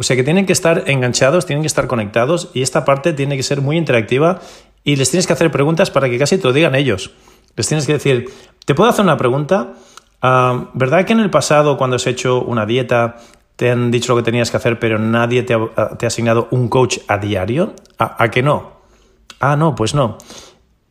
O 0.00 0.02
sea 0.02 0.16
que 0.16 0.24
tienen 0.24 0.46
que 0.46 0.54
estar 0.54 0.84
enganchados, 0.86 1.44
tienen 1.44 1.62
que 1.62 1.66
estar 1.66 1.86
conectados 1.86 2.48
y 2.54 2.62
esta 2.62 2.86
parte 2.86 3.12
tiene 3.12 3.36
que 3.36 3.42
ser 3.42 3.60
muy 3.60 3.76
interactiva 3.76 4.40
y 4.82 4.96
les 4.96 5.10
tienes 5.10 5.26
que 5.26 5.34
hacer 5.34 5.50
preguntas 5.50 5.90
para 5.90 6.08
que 6.08 6.18
casi 6.18 6.38
te 6.38 6.44
lo 6.44 6.54
digan 6.54 6.74
ellos. 6.74 7.10
Les 7.54 7.68
tienes 7.68 7.86
que 7.86 7.92
decir, 7.92 8.30
¿te 8.64 8.74
puedo 8.74 8.88
hacer 8.88 9.04
una 9.04 9.18
pregunta? 9.18 9.74
Ah, 10.22 10.70
¿Verdad 10.72 11.04
que 11.04 11.12
en 11.12 11.20
el 11.20 11.28
pasado 11.28 11.76
cuando 11.76 11.96
has 11.96 12.06
hecho 12.06 12.40
una 12.40 12.64
dieta 12.64 13.18
te 13.56 13.70
han 13.70 13.90
dicho 13.90 14.14
lo 14.14 14.16
que 14.16 14.24
tenías 14.24 14.50
que 14.50 14.56
hacer, 14.56 14.78
pero 14.78 14.98
nadie 14.98 15.42
te 15.42 15.52
ha, 15.52 16.06
asignado 16.06 16.48
un 16.50 16.68
coach 16.68 17.00
a 17.06 17.18
diario? 17.18 17.74
¿A, 17.98 18.30
que 18.30 18.42
no? 18.42 18.80
Ah, 19.38 19.56
no, 19.56 19.74
pues 19.74 19.94
no. 19.94 20.16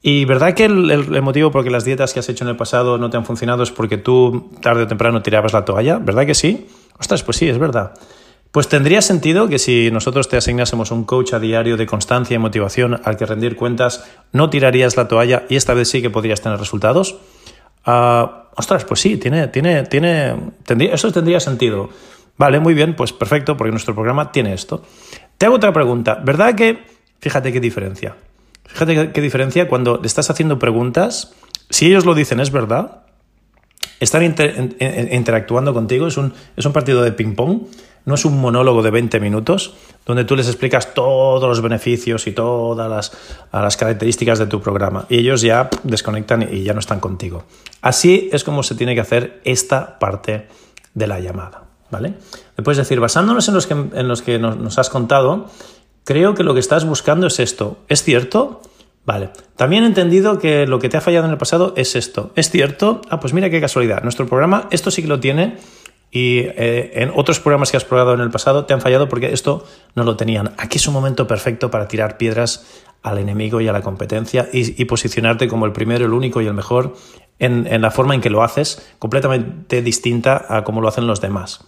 ¿Y 0.04 0.25
verdad 0.25 0.54
que 0.54 0.66
el, 0.66 1.22
motivo 1.24 1.50
por 1.50 1.63
que 1.63 1.72
las 1.72 1.84
dietas 1.84 2.13
que 2.13 2.20
has 2.20 2.30
hecho 2.30 2.44
en 2.44 2.51
el 2.51 2.58
pasado 2.58 3.00
no 3.00 3.10
te 3.10 3.18
han 3.18 3.25
funcionado 3.25 3.63
es 3.63 3.72
porque 3.72 3.98
tú 3.98 4.51
tarde 4.62 4.84
o 4.84 4.88
temprano 4.88 5.24
tirabas 5.24 5.51
la 5.51 5.66
toalla? 5.66 5.98
¿Verdad 5.98 6.28
que 6.28 6.36
sí? 6.36 6.68
Ostras, 7.00 7.24
pues 7.24 7.38
sí, 7.38 7.50
es 7.50 7.58
verdad. 7.58 7.96
Pues 8.51 8.68
tendría 8.68 9.01
sentido 9.01 9.48
que 9.48 9.60
si 9.60 9.91
nosotros 9.91 10.27
te 10.27 10.38
asignásemos 10.38 10.89
un 10.89 11.03
coach 11.03 11.34
a 11.34 11.39
diario 11.39 11.77
de 11.77 11.86
constancia 11.86 12.36
y 12.36 12.39
motivación 12.39 13.00
al 13.03 13.15
que 13.15 13.27
rendir 13.27 13.56
cuentas, 13.56 14.06
no 14.32 14.50
tirarías 14.50 14.98
la 14.98 15.08
toalla 15.08 15.44
y 15.50 15.56
esta 15.56 15.75
vez 15.75 15.89
sí 15.89 16.01
que 16.01 16.10
podrías 16.10 16.41
tener 16.41 16.58
resultados. 16.58 17.18
Ah, 17.86 18.50
ostras, 18.56 18.86
pues 18.86 19.01
sí, 19.01 19.18
tiene, 19.18 19.48
tiene, 19.50 19.84
tiene, 19.84 20.36
eso 20.91 21.12
tendría 21.12 21.39
sentido. 21.39 21.89
Vale, 22.38 22.60
muy 22.60 22.74
bien, 22.74 22.96
pues 22.96 23.13
perfecto, 23.13 23.56
porque 23.56 23.72
nuestro 23.72 23.94
programa 23.94 24.32
tiene 24.32 24.53
esto. 24.53 24.84
Te 25.38 25.46
hago 25.46 25.56
otra 25.56 25.72
pregunta. 25.72 26.20
¿Verdad 26.24 26.56
que, 26.56 26.86
fíjate 27.20 27.53
qué 27.53 27.60
diferencia? 27.60 28.15
Fíjate 28.65 29.12
qué, 29.12 29.22
diferencia 29.22 29.68
cuando 29.68 29.98
le 29.98 30.08
estás 30.08 30.29
haciendo 30.29 30.58
preguntas, 30.58 31.34
si 31.70 31.88
ellos 31.88 32.06
lo 32.06 32.15
dicen 32.15 32.39
es 32.39 32.51
verdad, 32.51 33.03
están 34.00 34.24
interactuando 34.24 35.74
contigo, 35.74 36.08
es 36.08 36.18
un, 36.18 36.34
es 36.56 36.65
un 36.65 36.74
partido 36.74 37.03
de 37.03 37.12
ping-pong, 37.12 37.63
no 38.10 38.16
es 38.16 38.25
un 38.25 38.42
monólogo 38.42 38.82
de 38.82 38.89
20 38.89 39.20
minutos 39.20 39.75
donde 40.04 40.25
tú 40.25 40.36
les 40.36 40.48
explicas 40.48 40.96
todos 40.96 41.48
los 41.48 41.62
beneficios 41.62 42.25
y 42.25 42.32
todas 42.32 43.13
las, 43.51 43.78
características 43.78 44.39
de 44.39 44.48
tu 44.48 44.60
programa 44.62 45.06
y 45.10 45.20
ellos 45.20 45.42
ya 45.42 45.70
desconectan 45.84 46.50
y 46.51 46.63
ya 46.63 46.74
no 46.74 46.80
están 46.80 47.00
contigo. 47.00 47.46
Así 47.82 48.28
es 48.34 48.44
como 48.44 48.63
se 48.63 48.74
tiene 48.74 48.96
que 48.96 49.01
hacer 49.01 49.42
esta 49.46 50.00
parte 50.00 50.48
de 50.96 51.08
la 51.08 51.20
llamada. 51.20 51.66
¿vale? 51.92 52.16
puedes 52.63 52.78
decir, 52.78 53.00
basándonos 53.00 53.48
en 53.48 53.54
los 53.54 53.68
que, 53.68 53.74
en 53.74 54.08
los 54.08 54.24
que 54.24 54.39
nos, 54.39 54.80
has 54.80 54.89
contado, 54.89 55.46
creo 56.04 56.34
que 56.34 56.44
lo 56.44 56.56
que 56.56 56.60
estás 56.60 56.86
buscando 56.86 57.28
es 57.28 57.39
esto. 57.39 57.78
¿Es 57.88 58.04
cierto? 58.04 58.62
Vale. 59.06 59.30
También 59.56 59.84
he 59.84 59.88
entendido 59.88 60.39
que 60.39 60.66
lo 60.66 60.80
que 60.80 60.89
te 60.89 60.98
ha 60.98 61.01
fallado 61.01 61.25
en 61.25 61.32
el 61.32 61.38
pasado 61.38 61.74
es 61.78 61.96
esto. 61.96 62.32
¿Es 62.36 62.50
cierto? 62.50 63.01
Ah, 63.10 63.20
pues 63.20 63.34
mira 63.34 63.51
qué 63.51 63.62
casualidad. 63.62 64.01
Nuestro 64.01 64.25
programa 64.25 64.68
esto 64.72 64.89
sí 64.89 65.04
que 65.04 65.08
lo 65.08 65.20
tiene 65.20 65.58
y 66.12 66.39
eh, 66.39 66.92
en 66.96 67.12
otros 67.16 67.39
programas 67.39 67.72
que 67.72 67.78
has 67.78 67.86
probado 67.86 68.13
en 68.13 68.20
el 68.22 68.32
pasado 68.32 68.66
te 68.66 68.74
han 68.74 68.82
fallado 68.82 69.10
porque 69.10 69.32
esto 69.32 69.66
no 69.96 70.04
lo 70.04 70.18
tenían. 70.18 70.54
Aquí 70.58 70.78
es 70.78 70.88
un 70.88 70.94
momento 70.94 71.28
perfecto 71.28 71.70
para 71.70 71.88
tirar 71.88 72.18
piedras 72.18 72.84
al 73.04 73.18
enemigo 73.18 73.62
y 73.62 73.68
a 73.68 73.72
la 73.72 73.82
competencia 73.82 74.50
y, 74.51 74.84
posicionarte 74.86 75.48
como 75.48 75.66
el 75.66 75.72
primero, 75.72 76.06
el 76.06 76.13
único 76.13 76.42
y 76.42 76.48
el 76.48 76.54
mejor 76.54 76.96
en, 77.38 77.68
en 77.68 77.82
la 77.82 77.92
forma 77.92 78.16
en 78.16 78.22
que 78.22 78.30
lo 78.30 78.44
haces, 78.44 78.92
completamente 79.00 79.82
distinta 79.82 80.46
a 80.50 80.63
cómo 80.63 80.82
lo 80.82 80.89
hacen 80.89 81.08
los 81.08 81.22
demás. 81.22 81.66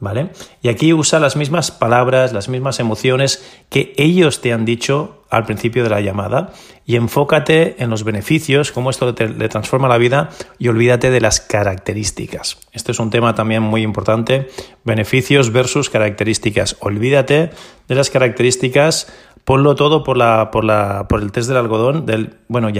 ¿Vale? 0.00 0.30
Y 0.62 0.68
aquí 0.68 0.92
usa 0.92 1.18
las 1.18 1.34
mismas 1.34 1.72
palabras, 1.72 2.32
las 2.32 2.48
mismas 2.48 2.78
emociones 2.78 3.44
que 3.68 3.94
ellos 3.96 4.40
te 4.40 4.52
han 4.52 4.64
dicho 4.64 5.24
al 5.28 5.44
principio 5.44 5.82
de 5.82 5.90
la 5.90 6.00
llamada 6.00 6.52
y 6.86 6.96
enfócate 6.96 7.82
en 7.82 7.90
los 7.90 8.04
beneficios, 8.04 8.70
cómo 8.72 8.90
esto 8.90 9.12
le 9.12 9.48
transforma 9.48 9.88
la 9.88 9.98
vida 9.98 10.30
y 10.58 10.68
olvídate 10.68 11.10
de 11.10 11.20
las 11.20 11.40
características. 11.40 12.58
Este 12.72 12.92
es 12.92 13.00
un 13.00 13.10
tema 13.10 13.34
también 13.34 13.62
muy 13.62 13.82
importante, 13.82 14.48
beneficios 14.84 15.52
versus 15.52 15.90
características. 15.90 16.76
Olvídate 16.78 17.50
de 17.88 17.94
las 17.94 18.08
características, 18.08 19.12
ponlo 19.44 19.74
todo 19.74 20.04
por, 20.04 20.16
la, 20.16 20.50
por, 20.50 20.64
la, 20.64 21.06
por 21.08 21.20
el 21.20 21.32
test 21.32 21.48
del 21.48 21.58
algodón, 21.58 22.06
del, 22.06 22.36
bueno, 22.48 22.70
y 22.70 22.78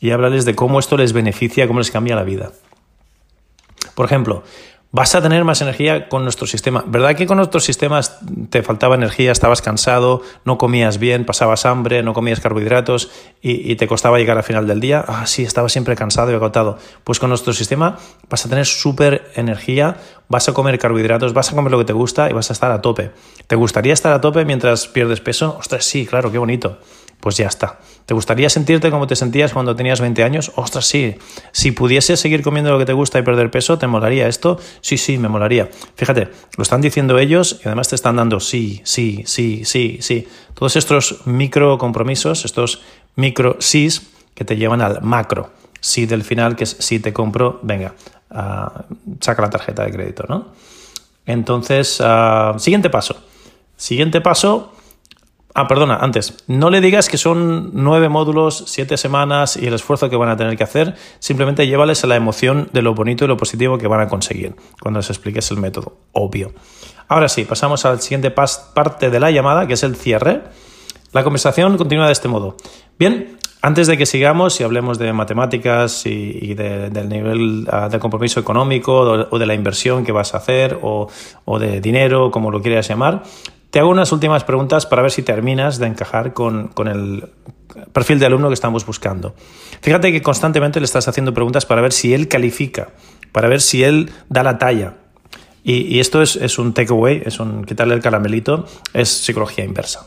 y 0.00 0.10
háblales 0.10 0.44
de 0.44 0.54
cómo 0.54 0.78
esto 0.78 0.96
les 0.96 1.12
beneficia, 1.12 1.66
cómo 1.66 1.80
les 1.80 1.90
cambia 1.90 2.16
la 2.16 2.24
vida. 2.24 2.52
Por 3.94 4.06
ejemplo, 4.06 4.42
vas 4.92 5.14
a 5.14 5.22
tener 5.22 5.42
más 5.44 5.62
energía 5.62 6.08
con 6.08 6.22
nuestro 6.22 6.46
sistema. 6.46 6.84
¿Verdad 6.86 7.16
que 7.16 7.26
con 7.26 7.40
otros 7.40 7.64
sistemas 7.64 8.18
te 8.50 8.62
faltaba 8.62 8.94
energía, 8.94 9.32
estabas 9.32 9.62
cansado, 9.62 10.20
no 10.44 10.58
comías 10.58 10.98
bien, 10.98 11.24
pasabas 11.24 11.64
hambre, 11.64 12.02
no 12.02 12.12
comías 12.12 12.40
carbohidratos 12.40 13.10
y, 13.40 13.74
te 13.76 13.88
costaba 13.88 14.18
llegar 14.18 14.36
al 14.36 14.44
final 14.44 14.66
del 14.66 14.80
día? 14.80 15.02
Ah, 15.08 15.26
sí, 15.26 15.42
estaba 15.42 15.70
siempre 15.70 15.96
cansado 15.96 16.30
y 16.30 16.34
agotado. 16.34 16.78
Pues 17.04 17.18
con 17.18 17.30
nuestro 17.30 17.54
sistema 17.54 17.96
vas 18.28 18.44
a 18.44 18.50
tener 18.50 18.66
súper 18.66 19.32
energía, 19.34 19.96
vas 20.28 20.48
a 20.50 20.52
comer 20.52 20.78
carbohidratos, 20.78 21.32
vas 21.32 21.50
a 21.50 21.56
comer 21.56 21.72
lo 21.72 21.78
que 21.78 21.86
te 21.86 21.94
gusta 21.94 22.28
y 22.28 22.34
vas 22.34 22.50
a 22.50 22.52
estar 22.52 22.70
a 22.70 22.82
tope. 22.82 23.12
¿Te 23.46 23.56
gustaría 23.56 23.94
estar 23.94 24.12
a 24.12 24.20
tope 24.20 24.44
mientras 24.44 24.88
pierdes 24.88 25.20
peso? 25.20 25.56
Ostras, 25.58 25.84
sí, 25.86 26.06
claro, 26.06 26.30
qué 26.30 26.38
bonito 26.38 26.78
pues 27.22 27.36
ya 27.36 27.46
está. 27.46 27.78
¿Te 28.04 28.14
gustaría 28.14 28.50
sentirte 28.50 28.90
como 28.90 29.06
te 29.06 29.14
sentías 29.14 29.52
cuando 29.52 29.76
tenías 29.76 30.00
20 30.00 30.24
años? 30.24 30.50
Ostras, 30.56 30.86
sí. 30.86 31.14
Si 31.52 31.70
pudieses 31.70 32.18
seguir 32.18 32.42
comiendo 32.42 32.72
lo 32.72 32.80
que 32.80 32.84
te 32.84 32.92
gusta 32.92 33.20
y 33.20 33.22
perder 33.22 33.48
peso, 33.48 33.78
¿te 33.78 33.86
molaría 33.86 34.26
esto? 34.26 34.58
Sí, 34.80 34.98
sí, 34.98 35.18
me 35.18 35.28
molaría. 35.28 35.70
Fíjate, 35.94 36.30
lo 36.56 36.62
están 36.62 36.80
diciendo 36.80 37.20
ellos 37.20 37.60
y 37.64 37.68
además 37.68 37.86
te 37.86 37.94
están 37.94 38.16
dando 38.16 38.40
sí, 38.40 38.80
sí, 38.82 39.22
sí, 39.24 39.64
sí, 39.64 39.98
sí. 40.00 40.26
Todos 40.54 40.74
estos 40.74 41.24
micro 41.24 41.78
compromisos, 41.78 42.44
estos 42.44 42.82
micro 43.14 43.56
sís 43.60 44.10
que 44.34 44.44
te 44.44 44.56
llevan 44.56 44.80
al 44.80 45.00
macro. 45.02 45.50
Sí 45.80 46.06
del 46.06 46.24
final, 46.24 46.56
que 46.56 46.64
es 46.64 46.76
si 46.80 46.98
te 46.98 47.12
compro, 47.12 47.60
venga, 47.62 47.94
ah, 48.30 48.82
saca 49.20 49.42
la 49.42 49.50
tarjeta 49.50 49.84
de 49.84 49.92
crédito, 49.92 50.24
¿no? 50.28 50.48
Entonces, 51.24 52.00
ah, 52.00 52.56
siguiente 52.58 52.90
paso. 52.90 53.14
Siguiente 53.76 54.20
paso, 54.20 54.72
Ah, 55.54 55.68
perdona, 55.68 55.96
antes, 55.96 56.44
no 56.46 56.70
le 56.70 56.80
digas 56.80 57.10
que 57.10 57.18
son 57.18 57.70
nueve 57.74 58.08
módulos, 58.08 58.64
siete 58.68 58.96
semanas 58.96 59.56
y 59.56 59.66
el 59.66 59.74
esfuerzo 59.74 60.08
que 60.08 60.16
van 60.16 60.30
a 60.30 60.36
tener 60.36 60.56
que 60.56 60.64
hacer, 60.64 60.94
simplemente 61.18 61.66
llévales 61.66 62.02
a 62.04 62.06
la 62.06 62.16
emoción 62.16 62.70
de 62.72 62.80
lo 62.80 62.94
bonito 62.94 63.26
y 63.26 63.28
lo 63.28 63.36
positivo 63.36 63.76
que 63.76 63.86
van 63.86 64.00
a 64.00 64.08
conseguir 64.08 64.54
cuando 64.80 65.00
les 65.00 65.10
expliques 65.10 65.50
el 65.50 65.58
método, 65.58 65.98
obvio. 66.12 66.52
Ahora 67.06 67.28
sí, 67.28 67.44
pasamos 67.44 67.84
al 67.84 68.00
siguiente 68.00 68.30
parte 68.30 69.10
de 69.10 69.20
la 69.20 69.30
llamada, 69.30 69.66
que 69.66 69.74
es 69.74 69.82
el 69.82 69.94
cierre. 69.94 70.42
La 71.12 71.22
conversación 71.22 71.76
continúa 71.76 72.06
de 72.06 72.12
este 72.12 72.28
modo. 72.28 72.56
Bien, 72.98 73.36
antes 73.60 73.86
de 73.86 73.98
que 73.98 74.06
sigamos 74.06 74.58
y 74.60 74.64
hablemos 74.64 74.98
de 74.98 75.12
matemáticas 75.12 76.06
y, 76.06 76.54
del 76.54 77.08
nivel 77.08 77.68
ah, 77.70 77.88
de 77.90 77.98
compromiso 77.98 78.40
económico 78.40 79.28
o 79.30 79.38
de 79.38 79.46
la 79.46 79.54
inversión 79.54 80.04
que 80.04 80.12
vas 80.12 80.32
a 80.32 80.38
hacer 80.38 80.78
o, 80.80 81.08
o 81.44 81.58
de 81.58 81.82
dinero, 81.82 82.30
como 82.30 82.50
lo 82.50 82.62
quieras 82.62 82.88
llamar, 82.88 83.22
te 83.72 83.78
hago 83.78 83.88
unas 83.88 84.12
últimas 84.12 84.44
preguntas 84.44 84.84
para 84.84 85.00
ver 85.00 85.10
si 85.10 85.22
terminas 85.22 85.78
de 85.78 85.86
encajar 85.86 86.34
con, 86.34 86.70
el 86.86 87.24
perfil 87.94 88.18
de 88.18 88.26
alumno 88.26 88.48
que 88.48 88.54
estamos 88.54 88.84
buscando. 88.84 89.34
Fíjate 89.80 90.12
que 90.12 90.20
constantemente 90.20 90.78
le 90.78 90.84
estás 90.84 91.08
haciendo 91.08 91.32
preguntas 91.32 91.64
para 91.64 91.80
ver 91.80 91.94
si 91.94 92.12
él 92.12 92.28
califica, 92.28 92.90
para 93.32 93.48
ver 93.48 93.62
si 93.62 93.82
él 93.82 94.10
da 94.28 94.42
la 94.42 94.58
talla. 94.58 94.96
Y, 95.64 96.00
esto 96.00 96.20
es, 96.20 96.58
un 96.58 96.74
takeaway, 96.74 97.22
es 97.24 97.40
un 97.40 97.64
quitarle 97.64 97.94
el 97.94 98.02
caramelito, 98.02 98.66
es 98.92 99.08
psicología 99.08 99.64
inversa. 99.64 100.06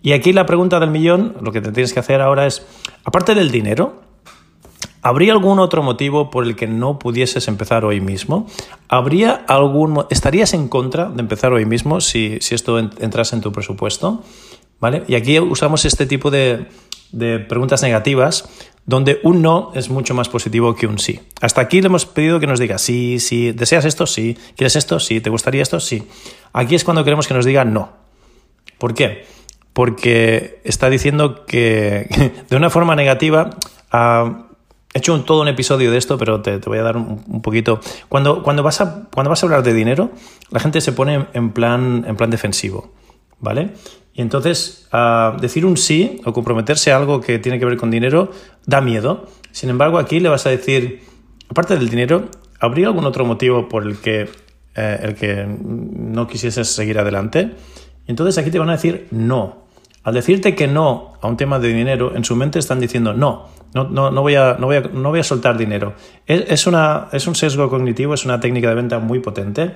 Y 0.00 0.12
aquí 0.12 0.32
la 0.32 0.46
pregunta 0.46 0.78
del 0.78 0.90
millón, 0.90 1.34
lo 1.40 1.50
que 1.50 1.60
te 1.60 1.72
tienes 1.72 1.92
que 1.92 1.98
hacer 1.98 2.20
ahora 2.20 2.46
es, 2.46 2.64
aparte 3.02 3.34
del 3.34 3.50
dinero, 3.50 4.00
¿Habría 5.08 5.32
algún 5.32 5.58
otro 5.58 5.82
motivo 5.82 6.28
por 6.28 6.44
el 6.44 6.54
que 6.54 6.66
no 6.66 6.98
pudieses 6.98 7.48
empezar 7.48 7.82
hoy 7.82 7.98
mismo? 7.98 8.46
¿Habría 8.90 9.32
algún, 9.48 10.04
¿Estarías 10.10 10.52
en 10.52 10.68
contra 10.68 11.06
de 11.06 11.22
empezar 11.22 11.50
hoy 11.54 11.64
mismo 11.64 12.02
si, 12.02 12.38
esto 12.50 12.78
entrase 12.78 13.34
en 13.34 13.40
tu 13.40 13.50
presupuesto? 13.50 14.22
¿Vale? 14.80 15.04
Y 15.08 15.14
aquí 15.14 15.40
usamos 15.40 15.86
este 15.86 16.04
tipo 16.04 16.30
de, 16.30 16.66
preguntas 17.48 17.80
negativas 17.80 18.50
donde 18.84 19.18
un 19.22 19.40
no 19.40 19.72
es 19.74 19.88
mucho 19.88 20.12
más 20.12 20.28
positivo 20.28 20.76
que 20.76 20.86
un 20.86 20.98
sí. 20.98 21.20
Hasta 21.40 21.62
aquí 21.62 21.80
le 21.80 21.86
hemos 21.86 22.04
pedido 22.04 22.38
que 22.38 22.46
nos 22.46 22.60
diga 22.60 22.76
sí, 22.76 23.18
sí, 23.18 23.52
deseas 23.52 23.86
esto, 23.86 24.06
sí, 24.06 24.36
quieres 24.56 24.76
esto, 24.76 25.00
sí, 25.00 25.22
te 25.22 25.30
gustaría 25.30 25.62
esto, 25.62 25.80
sí. 25.80 26.06
Aquí 26.52 26.74
es 26.74 26.84
cuando 26.84 27.02
queremos 27.02 27.26
que 27.26 27.32
nos 27.32 27.46
diga 27.46 27.64
no. 27.64 27.92
¿Por 28.76 28.92
qué? 28.92 29.24
Porque 29.72 30.60
está 30.64 30.90
diciendo 30.90 31.46
que 31.46 32.34
de 32.50 32.56
una 32.56 32.68
forma 32.68 32.94
negativa 32.94 33.56
ah, 33.90 34.47
He 34.94 34.98
hecho 34.98 35.20
todo 35.22 35.42
un 35.42 35.48
episodio 35.48 35.90
de 35.90 35.98
esto, 35.98 36.16
pero 36.16 36.40
te, 36.40 36.56
voy 36.58 36.78
a 36.78 36.82
dar 36.82 36.96
un, 36.96 37.42
poquito. 37.42 37.80
Cuando, 38.08 38.42
cuando, 38.42 38.62
vas 38.62 38.80
a, 38.80 39.08
cuando 39.12 39.28
vas 39.28 39.42
a 39.42 39.46
hablar 39.46 39.62
de 39.62 39.74
dinero, 39.74 40.10
la 40.50 40.60
gente 40.60 40.80
se 40.80 40.92
pone 40.92 41.26
en 41.34 41.50
plan, 41.50 42.04
en 42.06 42.16
plan 42.16 42.30
defensivo, 42.30 42.92
¿vale? 43.38 43.70
Y 44.14 44.22
entonces 44.22 44.88
decir 45.40 45.64
un 45.64 45.76
sí 45.76 46.20
o 46.24 46.32
comprometerse 46.32 46.90
a 46.90 46.96
algo 46.96 47.20
que 47.20 47.38
tiene 47.38 47.58
que 47.60 47.64
ver 47.64 47.76
con 47.76 47.90
dinero 47.90 48.32
da 48.66 48.80
miedo. 48.80 49.28
Sin 49.52 49.70
embargo, 49.70 49.98
aquí 49.98 50.18
le 50.18 50.28
vas 50.28 50.44
a 50.46 50.50
decir, 50.50 51.02
aparte 51.48 51.76
del 51.76 51.88
dinero, 51.88 52.24
¿habría 52.58 52.88
algún 52.88 53.04
otro 53.04 53.24
motivo 53.24 53.68
por 53.68 53.86
el 53.86 53.98
que, 53.98 54.28
eh, 54.74 55.00
el 55.02 55.14
que 55.14 55.46
no 55.46 56.26
quisieses 56.26 56.66
seguir 56.66 56.98
adelante? 56.98 57.52
Entonces 58.08 58.38
aquí 58.38 58.50
te 58.50 58.58
van 58.58 58.70
a 58.70 58.72
decir 58.72 59.06
no. 59.12 59.67
Al 60.08 60.14
decirte 60.14 60.54
que 60.54 60.66
no 60.66 61.12
a 61.20 61.26
un 61.26 61.36
tema 61.36 61.58
de 61.58 61.68
dinero, 61.68 62.16
en 62.16 62.24
su 62.24 62.34
mente 62.34 62.58
están 62.58 62.80
diciendo 62.80 63.12
no, 63.12 63.48
no, 63.74 63.84
no, 63.84 64.10
no, 64.10 64.22
voy, 64.22 64.36
a, 64.36 64.56
no, 64.58 64.64
voy, 64.64 64.76
a, 64.76 64.80
no 64.80 65.10
voy 65.10 65.20
a 65.20 65.22
soltar 65.22 65.58
dinero. 65.58 65.92
Es, 66.26 66.66
una, 66.66 67.08
es 67.12 67.26
un 67.26 67.34
sesgo 67.34 67.68
cognitivo, 67.68 68.14
es 68.14 68.24
una 68.24 68.40
técnica 68.40 68.70
de 68.70 68.74
venta 68.74 69.00
muy 69.00 69.20
potente. 69.20 69.74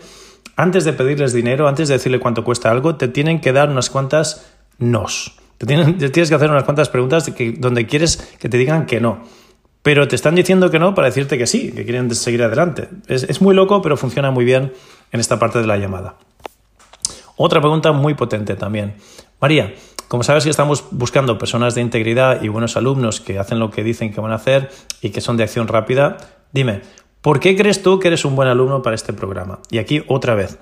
Antes 0.57 0.87
de 0.87 0.95
pedirles 0.95 1.35
dinero, 1.35 1.69
antes 1.69 1.89
de 1.89 1.97
decirle 1.97 2.19
cuánto 2.19 2.45
cuesta 2.45 2.71
algo, 2.71 2.95
te 2.95 3.09
tienen 3.09 3.43
que 3.43 3.53
dar 3.53 3.69
unas 3.69 3.91
cuantas 3.91 4.55
nos. 4.79 5.37
Te, 5.59 5.67
tienes 5.67 6.31
que 6.31 6.35
hacer 6.35 6.51
unas 6.51 6.65
cuantas 6.65 6.89
preguntas 6.89 7.31
donde 7.59 7.87
quieres 7.87 8.17
que 8.41 8.49
te 8.49 8.57
digan 8.57 8.87
que 8.87 9.03
no. 9.03 9.25
Pero 9.83 10.09
te 10.09 10.17
están 10.17 10.35
diciendo 10.35 10.71
que 10.71 10.79
no 10.79 10.95
para 10.95 11.09
decirte 11.09 11.37
que 11.37 11.47
sí, 11.47 11.73
que 11.73 11.85
quieren 11.85 12.11
seguir 12.15 12.43
adelante. 12.43 12.89
Es 13.07 13.43
muy 13.43 13.55
loco, 13.55 13.83
pero 13.83 13.99
funciona 13.99 14.31
muy 14.31 14.47
bien 14.47 14.73
en 15.11 15.21
esta 15.21 15.39
parte 15.39 15.59
de 15.59 15.67
la 15.67 15.77
llamada. 15.77 16.15
Otra 17.37 17.61
pregunta 17.61 17.93
muy 17.93 18.15
potente 18.15 18.57
también. 18.57 18.95
María, 19.43 19.75
como 20.13 20.25
sabes 20.25 20.45
estamos 20.45 20.85
buscando 20.91 21.39
personas 21.39 21.75
de 21.75 21.81
integridad 21.81 22.43
y 22.43 22.49
buenos 22.49 22.77
alumnos 22.77 23.19
que 23.19 23.39
hacen 23.39 23.59
lo 23.59 23.71
que 23.71 23.83
dicen 23.83 24.13
que 24.13 24.21
van 24.21 24.33
a 24.33 24.35
hacer 24.35 24.71
y 25.01 25.09
que 25.09 25.23
son 25.23 25.39
de 25.39 25.45
acción 25.45 25.69
rápida, 25.69 26.19
dime, 26.53 26.83
¿por 27.23 27.41
qué 27.41 27.57
crees 27.57 27.83
tú 27.83 27.99
que 27.99 28.09
eres 28.09 28.27
un 28.27 28.37
buen 28.37 28.47
alumno 28.47 28.83
para 28.83 28.95
este 28.95 29.15
programa? 29.15 29.61
Y 29.71 29.79
aquí 29.79 30.05
otra 30.09 30.35
vez, 30.35 30.59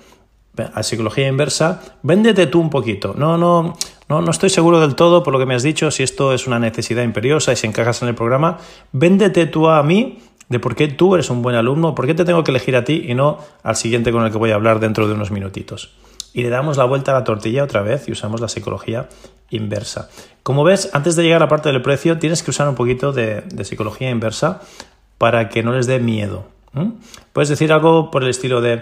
a 0.73 0.83
psicología 0.83 1.27
inversa, 1.27 1.81
véndete 2.01 2.47
tú 2.47 2.61
un 2.61 2.69
poquito. 2.69 3.13
No, 3.17 3.37
no, 3.37 3.73
no, 4.07 4.21
no 4.21 4.31
estoy 4.31 4.49
seguro 4.49 4.79
del 4.79 4.95
todo 4.95 5.21
por 5.21 5.33
lo 5.33 5.39
que 5.39 5.45
me 5.45 5.53
has 5.53 5.63
dicho, 5.63 5.91
si 5.91 6.01
esto 6.01 6.31
es 6.31 6.47
una 6.47 6.57
necesidad 6.57 7.03
imperiosa 7.03 7.51
y 7.51 7.57
si 7.57 7.67
encajas 7.67 8.01
en 8.03 8.07
el 8.07 8.15
programa. 8.15 8.57
Véndete 8.93 9.47
tú 9.47 9.67
a 9.67 9.83
mí 9.83 10.19
de 10.47 10.59
por 10.59 10.75
qué 10.75 10.87
tú 10.87 11.15
eres 11.15 11.29
un 11.29 11.41
buen 11.41 11.57
alumno, 11.57 11.93
por 11.93 12.07
qué 12.07 12.13
te 12.13 12.23
tengo 12.23 12.45
que 12.45 12.51
elegir 12.51 12.77
a 12.77 12.85
ti 12.85 13.03
y 13.05 13.15
no 13.15 13.39
al 13.63 13.75
siguiente 13.75 14.13
con 14.13 14.23
el 14.23 14.31
que 14.31 14.37
voy 14.37 14.51
a 14.51 14.55
hablar 14.55 14.79
dentro 14.79 15.09
de 15.09 15.13
unos 15.13 15.29
minutitos. 15.29 15.91
Y 16.33 16.43
le 16.43 16.49
damos 16.49 16.77
la 16.77 16.85
vuelta 16.85 17.11
a 17.11 17.15
la 17.15 17.23
tortilla 17.23 17.63
otra 17.63 17.81
vez 17.81 18.07
y 18.07 18.11
usamos 18.11 18.39
la 18.41 18.47
psicología 18.47 19.09
inversa. 19.49 20.09
Como 20.43 20.63
ves, 20.63 20.89
antes 20.93 21.15
de 21.15 21.23
llegar 21.23 21.41
a 21.41 21.45
la 21.45 21.49
parte 21.49 21.71
del 21.71 21.81
precio, 21.81 22.17
tienes 22.17 22.41
que 22.41 22.51
usar 22.51 22.67
un 22.67 22.75
poquito 22.75 23.11
de, 23.11 23.43
psicología 23.63 24.09
inversa 24.09 24.61
para 25.17 25.49
que 25.49 25.61
no 25.61 25.73
les 25.73 25.87
dé 25.87 25.99
miedo. 25.99 26.45
Puedes 27.33 27.49
decir 27.49 27.71
algo 27.73 28.11
por 28.11 28.23
el 28.23 28.29
estilo 28.29 28.61
de, 28.61 28.81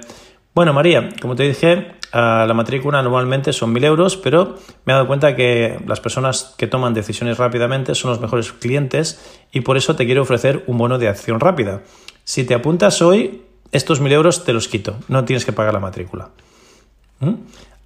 bueno, 0.54 0.74
María, 0.74 1.10
como 1.22 1.36
te 1.36 1.44
dije, 1.44 1.92
la 2.14 2.54
matrícula 2.54 3.02
normalmente 3.02 3.52
son 3.52 3.74
1.000 3.74 3.86
euros, 3.86 4.18
pero 4.18 4.56
me 4.86 4.94
he 4.94 4.96
dado 4.96 5.08
cuenta 5.08 5.36
que 5.36 5.80
las 5.88 6.00
personas 6.00 6.54
que 6.58 6.68
toman 6.68 6.94
decisiones 6.94 7.38
rápidamente 7.38 7.96
son 7.96 8.12
los 8.12 8.22
mejores 8.22 8.52
clientes 8.54 9.20
y 9.52 9.62
por 9.62 9.78
eso 9.78 9.96
te 9.96 10.06
quiero 10.06 10.22
ofrecer 10.22 10.64
un 10.68 10.78
bono 10.78 10.98
de 10.98 11.08
acción 11.08 11.40
rápida. 11.40 11.82
Si 12.24 12.44
te 12.44 12.54
apuntas 12.54 13.02
hoy, 13.02 13.44
estos 13.72 14.02
1.000 14.02 14.12
euros 14.12 14.46
te 14.46 14.54
los 14.54 14.68
quito, 14.68 14.96
no 15.08 15.26
tienes 15.26 15.46
que 15.46 15.52
pagar 15.52 15.74
la 15.74 15.80
matrícula. 15.80 16.30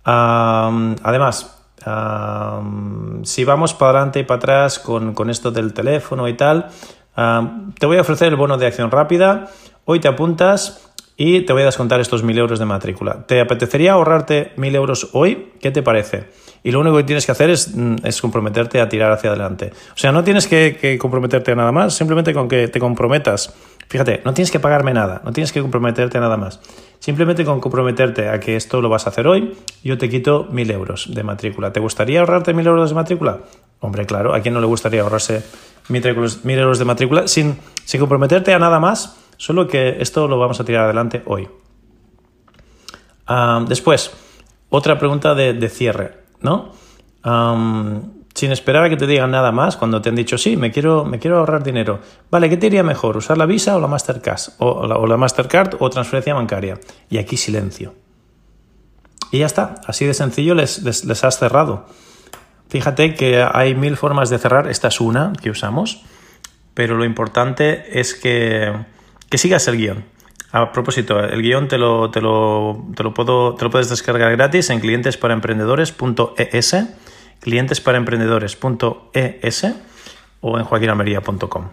Además, 0.04 1.63
si 3.24 3.43
vamos 3.46 3.74
para 3.74 3.91
adelante 3.91 4.19
y 4.19 4.24
para 4.24 4.38
atrás 4.38 4.80
con, 4.80 5.30
esto 5.30 5.52
del 5.52 5.74
teléfono 5.74 6.28
y 6.28 6.34
tal, 6.34 6.69
te 7.80 7.86
voy 7.86 7.98
a 7.98 8.02
ofrecer 8.02 8.30
el 8.30 8.36
bono 8.36 8.58
de 8.58 8.67
acción 8.67 8.91
rápida. 8.91 9.50
Hoy 9.86 10.00
te 10.00 10.08
apuntas 10.08 10.93
y 11.17 11.41
te 11.41 11.54
voy 11.54 11.63
a 11.63 11.65
descontar 11.65 12.00
estos 12.00 12.24
mil 12.24 12.38
euros 12.38 12.60
de 12.60 12.65
matrícula. 12.65 13.26
¿Te 13.28 13.41
apetecería 13.41 13.93
ahorrarte 13.93 14.54
mil 14.56 14.76
euros 14.76 15.10
hoy? 15.13 15.54
¿Qué 15.60 15.72
te 15.72 15.84
parece? 15.84 16.30
Y 16.63 16.71
lo 16.71 16.80
único 16.80 16.97
que 16.97 17.04
tienes 17.04 17.26
que 17.26 17.32
hacer 17.32 17.49
es, 17.49 17.76
mm, 17.76 17.95
comprometerte 18.21 18.80
a 18.80 18.88
tirar 18.88 19.12
hacia 19.12 19.30
adelante. 19.30 19.71
O 19.93 19.97
sea, 19.97 20.12
no 20.12 20.23
tienes 20.23 20.47
que, 20.47 20.97
comprometerte 20.99 21.52
a 21.52 21.56
nada 21.56 21.71
más, 21.71 21.93
simplemente 21.93 22.34
con 22.34 22.47
que 22.47 22.67
te 22.67 22.80
comprometas 22.80 23.54
Fíjate, 23.89 24.21
no 24.26 24.34
tienes 24.34 24.49
que 24.49 24.60
pagarme 24.60 24.93
nada, 24.93 25.21
no 25.23 25.34
tienes 25.34 25.52
que 25.52 25.62
comprometerte 25.62 26.17
a 26.17 26.21
nada 26.21 26.38
más. 26.38 26.62
Simplemente 26.99 27.45
con 27.45 27.60
comprometerte 27.60 28.30
a 28.30 28.39
que 28.39 28.56
esto 28.56 28.82
lo 28.82 28.89
vas 28.89 29.06
a 29.06 29.10
hacer 29.10 29.28
hoy, 29.28 29.56
yo 29.84 29.97
te 29.97 30.10
quito 30.10 30.45
mil 30.49 30.71
euros 30.71 31.13
de 31.13 31.21
matrícula. 31.21 31.73
¿Te 31.73 31.80
gustaría 31.80 32.21
ahorrarte 32.21 32.54
mil 32.54 32.65
euros 32.65 32.89
de 32.89 32.95
matrícula? 32.95 33.39
Hombre, 33.82 34.06
claro, 34.06 34.34
¿a 34.34 34.39
quién 34.39 34.54
no 34.54 34.62
le 34.62 34.67
gustaría 34.67 35.02
ahorrarse 35.02 35.43
mil 35.89 36.06
euros 36.06 36.80
de 36.80 36.86
matrícula 36.86 37.28
sin, 37.28 37.58
sin 37.84 37.99
comprometerte 37.99 38.54
a 38.54 38.58
nada 38.58 38.80
más? 38.80 39.17
Solo 39.38 39.67
que 39.67 39.97
esto 39.99 40.28
lo 40.28 40.39
vamos 40.39 40.60
a 40.60 40.65
tirar 40.65 40.86
adelante 40.86 41.21
hoy. 41.26 41.49
después, 43.67 44.12
otra 44.69 44.97
pregunta 44.97 45.36
de, 45.36 45.69
cierre, 45.69 46.23
¿no? 46.44 46.72
sin 48.34 48.52
esperar 48.52 48.84
a 48.84 48.90
que 48.90 48.98
te 48.98 49.06
digan 49.06 49.32
nada 49.32 49.52
más, 49.52 49.78
cuando 49.78 50.02
te 50.02 50.10
han 50.10 50.16
dicho, 50.16 50.38
sí, 50.38 50.58
me 50.58 50.72
quiero, 50.72 51.06
me 51.06 51.20
quiero 51.20 51.38
ahorrar 51.38 51.64
dinero. 51.64 52.00
Vale, 52.32 52.50
¿qué 52.50 52.58
te 52.58 52.68
iría 52.68 52.84
mejor? 52.84 53.16
¿Usar 53.16 53.38
la 53.38 53.46
Visa 53.46 53.76
o 53.76 53.80
la 53.80 53.88
Mastercard? 53.88 54.42
O 54.58 55.08
la, 55.08 55.18
Mastercard 55.18 55.76
o 55.80 55.90
transferencia 55.90 56.34
bancaria. 56.34 56.80
Y 57.10 57.20
aquí 57.20 57.38
silencio. 57.38 57.94
Y 59.32 59.40
ya 59.40 59.46
está, 59.46 59.76
así 59.86 60.06
de 60.06 60.14
sencillo 60.14 60.56
les, 60.56 60.84
les, 60.84 61.24
has 61.24 61.38
cerrado. 61.38 61.86
Fíjate 62.70 63.14
que 63.14 63.44
hay 63.44 63.76
mil 63.76 63.98
formas 63.98 64.30
de 64.30 64.40
cerrar, 64.40 64.68
esta 64.68 64.88
es 64.88 65.00
una 65.00 65.34
que 65.42 65.50
usamos, 65.50 66.04
pero 66.74 66.96
lo 66.98 67.06
importante 67.06 68.00
es 68.00 68.16
que, 68.16 68.74
que 69.30 69.38
sigas 69.38 69.68
el 69.68 69.78
guion. 69.78 70.06
A 70.56 70.72
propósito, 70.72 71.20
el 71.20 71.42
guion 71.42 71.68
te 71.68 71.80
lo, 71.80 72.12
te 72.12 72.22
lo, 72.22 72.86
te 72.96 73.02
lo, 73.02 73.12
puedo, 73.12 73.56
te 73.56 73.66
lo 73.66 73.72
puedes 73.72 73.89
descargar 73.89 74.32
gratis 74.34 74.70
en 74.70 74.80
clientesparaemprendedores.es 74.80 76.76
clientesparaemprendedores.es 77.39 79.68
o 80.42 80.60
en 80.60 80.63
joaquinamería.com. 80.63 81.70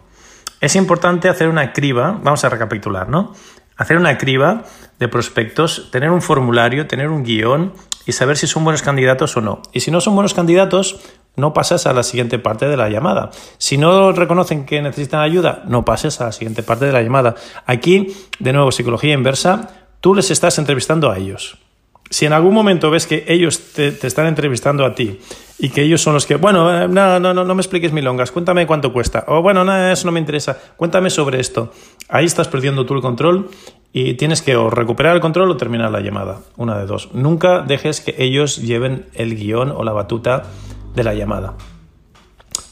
Es 0.62 0.76
importante 0.76 1.28
hacer 1.28 1.50
una 1.50 1.74
criba, 1.74 2.18
vamos 2.22 2.42
a 2.44 2.48
recapitular, 2.48 3.10
¿no? 3.10 3.34
Hacer 3.76 3.98
una 3.98 4.16
criba 4.16 4.64
de 4.98 5.08
prospectos, 5.08 5.90
tener 5.90 6.10
un 6.10 6.22
formulario, 6.22 6.86
tener 6.86 7.10
un 7.10 7.22
guion 7.22 7.74
y 8.06 8.12
saber 8.12 8.36
si 8.36 8.46
son 8.46 8.64
buenos 8.64 8.82
candidatos 8.82 9.36
o 9.36 9.40
no. 9.40 9.62
Y 9.72 9.80
si 9.80 9.90
no 9.90 10.00
son 10.00 10.14
buenos 10.14 10.34
candidatos, 10.34 11.00
no 11.36 11.52
pasas 11.52 11.86
a 11.86 11.92
la 11.92 12.02
siguiente 12.02 12.38
parte 12.38 12.66
de 12.66 12.76
la 12.76 12.88
llamada. 12.88 13.30
Si 13.58 13.76
no 13.76 14.12
reconocen 14.12 14.66
que 14.66 14.82
necesitan 14.82 15.20
ayuda, 15.20 15.62
no 15.66 15.84
pases 15.84 16.20
a 16.20 16.26
la 16.26 16.32
siguiente 16.32 16.62
parte 16.62 16.86
de 16.86 16.92
la 16.92 17.02
llamada. 17.02 17.34
Aquí, 17.66 18.14
de 18.38 18.52
nuevo, 18.52 18.72
psicología 18.72 19.14
inversa, 19.14 19.70
tú 20.00 20.14
les 20.14 20.30
estás 20.30 20.58
entrevistando 20.58 21.10
a 21.10 21.18
ellos. 21.18 21.58
Si 22.10 22.26
en 22.26 22.32
algún 22.32 22.52
momento 22.52 22.90
ves 22.90 23.06
que 23.06 23.24
ellos 23.28 23.72
te, 23.72 23.94
están 24.04 24.26
entrevistando 24.26 24.84
a 24.84 24.96
ti 24.96 25.20
y 25.60 25.68
que 25.68 25.82
ellos 25.82 26.00
son 26.00 26.14
los 26.14 26.26
que, 26.26 26.34
bueno, 26.34 26.82
eh, 26.82 26.88
no, 26.88 27.20
no, 27.20 27.32
no, 27.32 27.44
no 27.44 27.54
me 27.54 27.60
expliques 27.60 27.92
milongas, 27.92 28.32
cuéntame 28.32 28.66
cuánto 28.66 28.92
cuesta, 28.92 29.24
o 29.28 29.42
bueno, 29.42 29.64
no, 29.64 29.90
eso 29.92 30.06
no 30.06 30.12
me 30.12 30.18
interesa, 30.18 30.58
cuéntame 30.76 31.08
sobre 31.10 31.38
esto. 31.38 31.72
Ahí 32.08 32.24
estás 32.24 32.48
perdiendo 32.48 32.84
tú 32.84 32.94
el 32.94 33.00
control 33.00 33.48
y 33.92 34.14
tienes 34.14 34.42
que 34.42 34.56
o 34.56 34.70
recuperar 34.70 35.14
el 35.14 35.20
control 35.20 35.50
o 35.50 35.56
terminar 35.56 35.90
la 35.90 36.00
llamada, 36.00 36.40
una 36.56 36.78
de 36.78 36.86
dos. 36.86 37.10
Nunca 37.12 37.62
dejes 37.62 38.00
que 38.00 38.14
ellos 38.18 38.58
lleven 38.58 39.06
el 39.14 39.36
guion 39.36 39.72
o 39.72 39.82
la 39.84 39.92
batuta 39.92 40.44
de 40.94 41.04
la 41.04 41.14
llamada. 41.14 41.54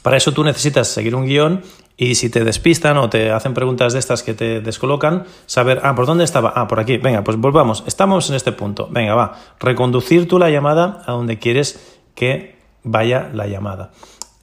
Para 0.03 0.17
eso 0.17 0.33
tú 0.33 0.43
necesitas 0.45 0.89
seguir 0.89 1.15
un 1.15 1.27
guion 1.27 1.63
y 1.97 2.15
si 2.15 2.31
te 2.31 2.45
despistan 2.45 2.97
o 2.99 3.11
te 3.11 3.33
hacen 3.33 3.55
preguntas 3.55 3.93
de 3.93 3.99
estas 3.99 4.23
que 4.23 4.33
te 4.33 4.61
descolocan, 4.61 5.25
saber, 5.47 5.81
ah, 5.83 5.97
¿por 5.97 6.07
dónde 6.07 6.23
estaba? 6.23 6.53
Ah, 6.55 6.69
por 6.69 6.79
aquí. 6.79 6.99
Venga, 6.99 7.25
pues 7.25 7.37
volvamos. 7.37 7.83
Estamos 7.89 8.31
en 8.31 8.37
este 8.37 8.53
punto. 8.53 8.87
Venga, 8.89 9.17
va. 9.17 9.37
Reconducir 9.59 10.29
tú 10.29 10.39
la 10.39 10.51
llamada 10.51 11.03
a 11.07 11.13
donde 11.13 11.41
quieres 11.41 11.99
que 12.15 12.57
vaya 12.85 13.29
la 13.35 13.49
llamada. 13.49 13.91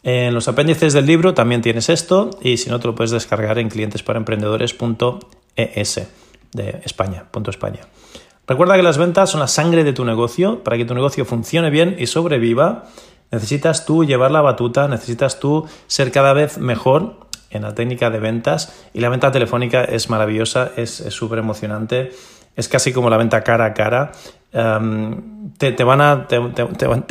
En 0.03 0.33
los 0.33 0.49
apéndices 0.49 0.91
del 0.93 1.05
libro 1.05 1.33
también 1.33 1.61
tienes 1.61 1.87
esto 1.89 2.31
y 2.41 2.57
si 2.57 2.69
no 2.69 2.81
te 2.81 2.87
lo 2.87 2.95
puedes 2.95 3.11
descargar 3.11 3.57
en 3.57 3.69
clientesparaemprendedores.es 3.69 6.24
de 6.53 6.81
España, 6.85 7.25
punto 7.31 7.49
España. 7.51 7.81
Recuerda 8.47 8.75
que 8.75 8.83
las 8.83 8.97
ventas 8.97 9.31
son 9.31 9.39
la 9.39 9.47
sangre 9.47 9.83
de 9.83 9.93
tu 9.93 10.05
negocio. 10.05 10.63
Para 10.63 10.77
que 10.77 10.85
tu 10.85 10.93
negocio 10.93 11.25
funcione 11.25 11.69
bien 11.69 11.95
y 11.97 12.05
sobreviva, 12.07 12.85
necesitas 13.31 13.85
tú 13.85 14.05
llevar 14.05 14.31
la 14.31 14.41
batuta, 14.41 14.87
necesitas 14.87 15.39
tú 15.39 15.67
ser 15.87 16.11
cada 16.11 16.33
vez 16.33 16.57
mejor 16.57 17.25
en 17.49 17.63
la 17.63 17.73
técnica 17.73 18.09
de 18.09 18.19
ventas 18.19 18.87
y 18.93 18.99
la 18.99 19.09
venta 19.09 19.31
telefónica 19.31 19.83
es 19.83 20.09
maravillosa, 20.09 20.71
es 20.75 20.91
súper 20.91 21.39
emocionante, 21.39 22.11
es 22.55 22.67
casi 22.67 22.93
como 22.93 23.09
la 23.09 23.17
venta 23.17 23.43
cara 23.43 23.65
a 23.65 23.73
cara. 23.73 24.11
Em, 24.57 25.51
te, 25.57 25.83
van 25.83 25.99
a, 25.99 26.27
te, 26.27 26.37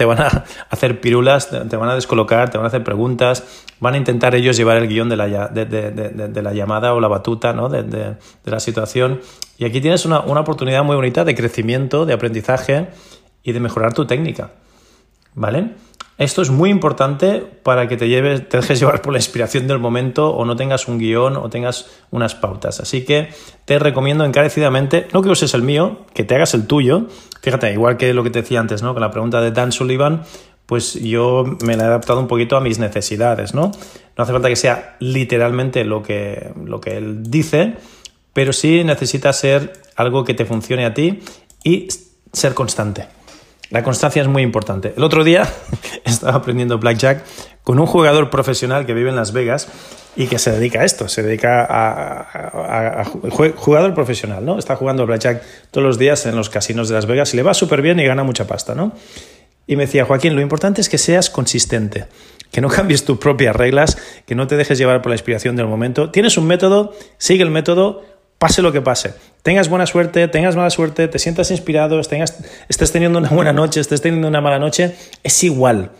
van 0.07 0.21
a 0.21 0.45
hacer 0.71 0.99
pirulas, 1.03 1.51
te, 1.51 1.77
van 1.77 1.91
a 1.91 1.95
descolocar, 1.95 2.49
te 2.49 2.57
van 2.57 2.65
a 2.65 2.69
hacer 2.69 2.83
preguntas, 2.83 3.45
van 3.81 3.93
a 3.93 3.97
intentar 3.99 4.35
ellos 4.35 4.57
llevar 4.57 4.79
el 4.79 4.89
guion 4.89 5.11
de 5.11 5.17
la, 5.17 5.49
de, 5.49 6.43
la 6.43 6.53
llamada 6.55 6.95
o 6.95 7.01
la 7.01 7.09
batuta 7.09 7.53
¿no? 7.53 7.69
de, 7.69 8.17
la 8.45 8.61
situación. 8.61 9.21
Y 9.59 9.67
aquí 9.67 9.83
tienes 9.83 10.07
una, 10.07 10.21
una 10.21 10.41
oportunidad 10.41 10.85
muy 10.85 10.97
bonita 10.97 11.23
de 11.25 11.35
crecimiento, 11.35 12.07
de 12.07 12.15
aprendizaje 12.15 12.89
y 13.43 13.53
de 13.53 13.61
mejorar 13.61 13.93
tu 13.93 14.07
técnica. 14.07 14.53
¿Vale? 15.35 15.73
Esto 16.17 16.43
es 16.43 16.51
muy 16.51 16.71
importante 16.71 17.41
para 17.41 17.89
que 17.89 17.97
te, 17.97 18.09
lleves, 18.09 18.49
te 18.49 18.59
dejes 18.59 18.79
llevar 18.79 19.03
por 19.03 19.13
la 19.13 19.19
inspiración 19.19 19.67
del 19.67 19.81
momento 19.81 20.31
o 20.31 20.45
no 20.45 20.55
tengas 20.55 20.87
un 20.87 20.99
guion 20.99 21.37
o 21.37 21.51
tengas 21.51 21.87
unas 22.13 22.37
pautas. 22.37 22.79
Así 22.79 23.05
que 23.05 23.31
te 23.65 23.81
recomiendo 23.81 24.25
encarecidamente, 24.25 25.09
no 25.13 25.23
que 25.23 25.31
uses 25.31 25.55
el 25.55 25.63
mío, 25.63 26.07
que 26.15 26.23
te 26.23 26.37
hagas 26.37 26.55
el 26.55 26.69
tuyo. 26.69 27.07
Fíjate, 27.43 27.73
igual 27.73 27.97
que 27.97 28.15
lo 28.15 28.23
que 28.23 28.31
te 28.31 28.43
decía 28.43 28.61
antes, 28.61 28.81
¿no? 28.83 28.93
Con 28.93 29.01
la 29.01 29.11
pregunta 29.11 29.41
de 29.41 29.51
Dan 29.51 29.73
Sullivan, 29.73 30.23
pues 30.67 30.95
yo 30.95 31.45
me 31.65 31.77
la 31.77 31.85
he 31.85 31.87
adaptado 31.87 32.21
un 32.21 32.29
poquito 32.29 32.57
a 32.57 32.61
mis 32.61 32.79
necesidades, 32.79 33.53
¿no? 33.53 33.73
No 34.17 34.23
hace 34.23 34.33
falta 34.33 34.49
que 34.49 34.57
sea 34.57 34.97
literalmente 35.01 35.85
lo 35.85 36.05
que, 36.05 36.53
lo 36.65 36.81
que 36.81 36.97
él 36.97 37.29
dice, 37.29 37.75
pero 38.33 38.53
sí 38.53 38.85
necesita 38.85 39.33
ser 39.33 39.73
algo 39.97 40.25
que 40.25 40.35
te 40.35 40.45
funcione 40.45 40.87
a 40.87 40.95
ti 40.95 41.21
y 41.65 41.89
ser 42.33 42.55
constante. 42.55 43.09
La 43.75 43.83
constancia 43.83 44.23
es 44.23 44.29
muy 44.29 44.43
importante. 44.43 44.95
El 44.97 45.03
otro 45.03 45.25
día 45.25 45.53
estaba 46.05 46.37
aprendiendo 46.37 46.79
blackjack 46.79 47.25
con 47.65 47.81
un 47.81 47.87
jugador 47.87 48.31
profesional 48.31 48.87
que 48.87 48.95
vive 48.95 49.11
en 49.11 49.17
Las 49.17 49.33
Vegas 49.33 49.67
y 50.15 50.29
que 50.29 50.39
se 50.39 50.53
dedica 50.53 50.83
a 50.83 50.85
esto, 50.85 51.09
se 51.09 51.25
dedica 51.25 51.67
a, 51.69 53.05
jugador 53.57 53.93
profesional, 53.93 54.45
¿no? 54.45 54.61
Está 54.61 54.77
jugando 54.77 55.05
blackjack 55.07 55.43
todos 55.73 55.85
los 55.85 55.99
días 55.99 56.25
en 56.27 56.37
los 56.37 56.51
casinos 56.51 56.89
de 56.89 56.95
Las 56.95 57.07
Vegas 57.07 57.35
y 57.35 57.37
le 57.37 57.43
va 57.43 57.53
súper 57.53 57.83
bien 57.83 57.99
y 57.99 58.05
gana 58.05 58.23
mucha 58.23 58.47
pasta, 58.47 58.77
¿no? 58.77 58.93
Y 59.67 59.75
me 59.75 59.87
decía, 59.87 60.05
Joaquín, 60.05 60.37
lo 60.37 60.41
importante 60.41 60.81
es 60.81 60.89
que 60.89 60.97
seas 60.97 61.29
consistente, 61.29 62.07
que 62.53 62.61
no 62.61 62.69
cambies 62.71 63.05
tus 63.05 63.19
propias 63.19 63.57
reglas, 63.57 63.99
que 64.25 64.37
no 64.37 64.47
te 64.47 64.57
dejes 64.57 64.79
llevar 64.79 65.03
por 65.03 65.11
la 65.11 65.17
inspiración 65.17 65.57
del 65.57 65.67
momento. 65.67 66.13
Tienes 66.13 66.39
un 66.39 66.47
método, 66.47 66.95
sigue 67.19 67.43
el 67.43 67.51
método, 67.51 68.05
pase 68.39 68.63
lo 68.63 68.71
que 68.71 68.83
pase. 68.83 69.15
Tengas 69.45 69.69
buena 69.69 69.85
suerte, 69.85 70.27
tengas 70.27 70.57
mala 70.57 70.71
suerte, 70.71 71.07
te 71.07 71.19
sientas 71.19 71.51
inspirado, 71.51 72.01
tengas, 72.01 72.39
estés 72.71 72.93
teniendo 72.93 73.19
una 73.19 73.29
buena 73.29 73.53
noche, 73.53 73.79
estés 73.79 74.01
teniendo 74.01 74.27
una 74.27 74.41
mala 74.41 74.59
noche, 74.59 74.97
es 75.23 75.45
igual. 75.45 75.91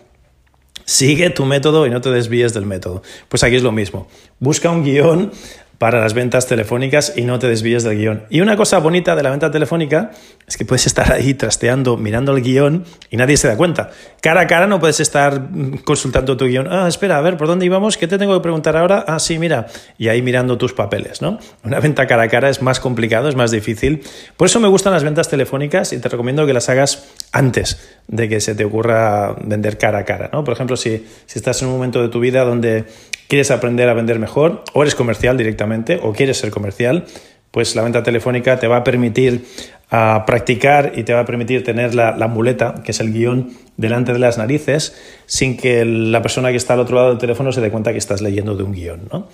Sigue 0.87 1.29
tu 1.29 1.45
método 1.45 1.87
y 1.87 1.91
no 1.91 2.01
te 2.01 2.11
desvíes 2.11 2.55
del 2.55 2.65
método. 2.65 3.03
Pues 3.29 3.45
aquí 3.45 3.57
es 3.57 3.63
lo 3.63 3.71
mismo. 3.71 4.09
Busca 4.39 4.71
un 4.71 4.83
guion 4.83 5.31
para 5.79 6.01
las 6.01 6.15
ventas 6.15 6.47
telefónicas 6.47 7.13
y 7.17 7.23
no 7.23 7.39
te 7.39 7.49
desvíes 7.49 7.83
del 7.85 7.99
guion. 7.99 8.25
Y 8.31 8.41
una 8.41 8.57
cosa 8.57 8.79
bonita 8.79 9.17
de 9.17 9.23
la 9.23 9.31
venta 9.31 9.51
telefónica 9.51 10.13
es 10.47 10.57
que 10.57 10.65
puedes 10.65 10.87
estar 10.87 11.13
ahí 11.13 11.35
trasteando, 11.35 11.97
mirando 11.97 12.37
el 12.37 12.43
guion 12.43 12.85
y 13.11 13.17
nadie 13.17 13.37
se 13.37 13.49
da 13.49 13.57
cuenta. 13.57 13.91
Cara 14.21 14.43
a 14.43 14.47
cara 14.47 14.67
no 14.67 14.81
puedes 14.81 15.01
estar 15.01 15.49
consultando 15.85 16.37
tu 16.37 16.47
guion. 16.47 16.69
Ah, 16.71 16.87
espera, 16.89 17.19
a 17.19 17.21
ver, 17.21 17.37
¿por 17.37 17.47
dónde 17.47 17.67
íbamos? 17.67 17.97
¿Qué 17.97 18.07
te 18.07 18.19
tengo 18.19 18.35
que 18.35 18.41
preguntar 18.41 18.77
ahora? 18.77 19.05
Ah, 19.07 19.19
sí, 19.19 19.39
mira. 19.39 19.67
Y 19.99 20.09
ahí 20.09 20.23
mirando 20.23 20.59
tus 20.59 20.73
papeles, 20.73 21.21
¿no? 21.23 21.39
Una 21.63 21.81
venta 21.81 22.07
cara 22.07 22.25
a 22.25 22.29
cara 22.29 22.49
es 22.49 22.63
más 22.63 22.81
complicado, 22.81 23.29
es 23.29 23.37
más 23.37 23.51
difícil. 23.51 24.03
Por 24.37 24.47
eso 24.47 24.61
me 24.61 24.69
gustan 24.69 24.93
las 24.93 25.05
ventas 25.05 25.29
telefónicas 25.29 25.93
y 25.93 25.99
te 25.99 26.09
recomiendo 26.09 26.47
que 26.47 26.53
las 26.53 26.69
hagas 26.69 27.09
antes 27.33 27.99
de 28.07 28.29
que 28.29 28.41
se 28.41 28.55
te 28.55 28.65
ocurra 28.65 29.35
vender 29.43 29.79
cara 29.79 29.99
a 29.99 30.05
cara, 30.05 30.31
¿no? 30.33 30.45
Por 30.45 30.55
ejemplo, 30.55 30.77
si, 30.77 31.07
si 31.27 31.39
estás 31.39 31.61
en 31.63 31.69
un 31.69 31.75
momento 31.75 32.03
de 32.03 32.09
tu 32.09 32.21
vida 32.21 32.45
donde 32.45 32.85
quieres 33.29 33.51
aprender 33.51 33.89
a 33.89 33.95
vender 33.95 34.19
mejor 34.19 34.65
o 34.73 34.83
eres 34.83 34.95
comercial 34.95 35.37
directamente 35.37 36.01
o 36.03 36.13
quieres 36.13 36.39
ser 36.39 36.51
comercial, 36.51 37.05
pues 37.51 37.77
la 37.77 37.83
venta 37.83 38.03
telefónica 38.03 38.59
te 38.59 38.67
va 38.67 38.79
a 38.79 38.85
permitir 38.85 39.45
ah, 39.91 40.25
practicar 40.27 40.93
y 40.97 41.05
te 41.05 41.15
va 41.15 41.21
a 41.21 41.25
permitir 41.25 41.63
tener 41.63 41.95
la, 41.95 42.27
muleta, 42.27 42.83
que 42.85 42.91
es 42.91 42.99
el 42.99 43.13
guion, 43.13 43.53
delante 43.77 44.13
de 44.13 44.19
las 44.19 44.39
narices, 44.39 44.97
sin 45.27 45.57
que 45.57 45.85
la 45.85 46.21
persona 46.21 46.51
que 46.51 46.57
está 46.57 46.75
al 46.75 46.81
otro 46.81 46.97
lado 46.97 47.11
del 47.11 47.19
teléfono 47.19 47.53
se 47.53 47.61
dé 47.61 47.71
cuenta 47.71 47.93
que 47.93 47.99
estás 47.99 48.21
leyendo 48.21 48.57
de 48.57 48.65
un 48.65 48.73
guion. 48.73 49.09
¿no? 49.13 49.29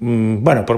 Mm, 0.00 0.42
bueno, 0.42 0.66
por, 0.66 0.76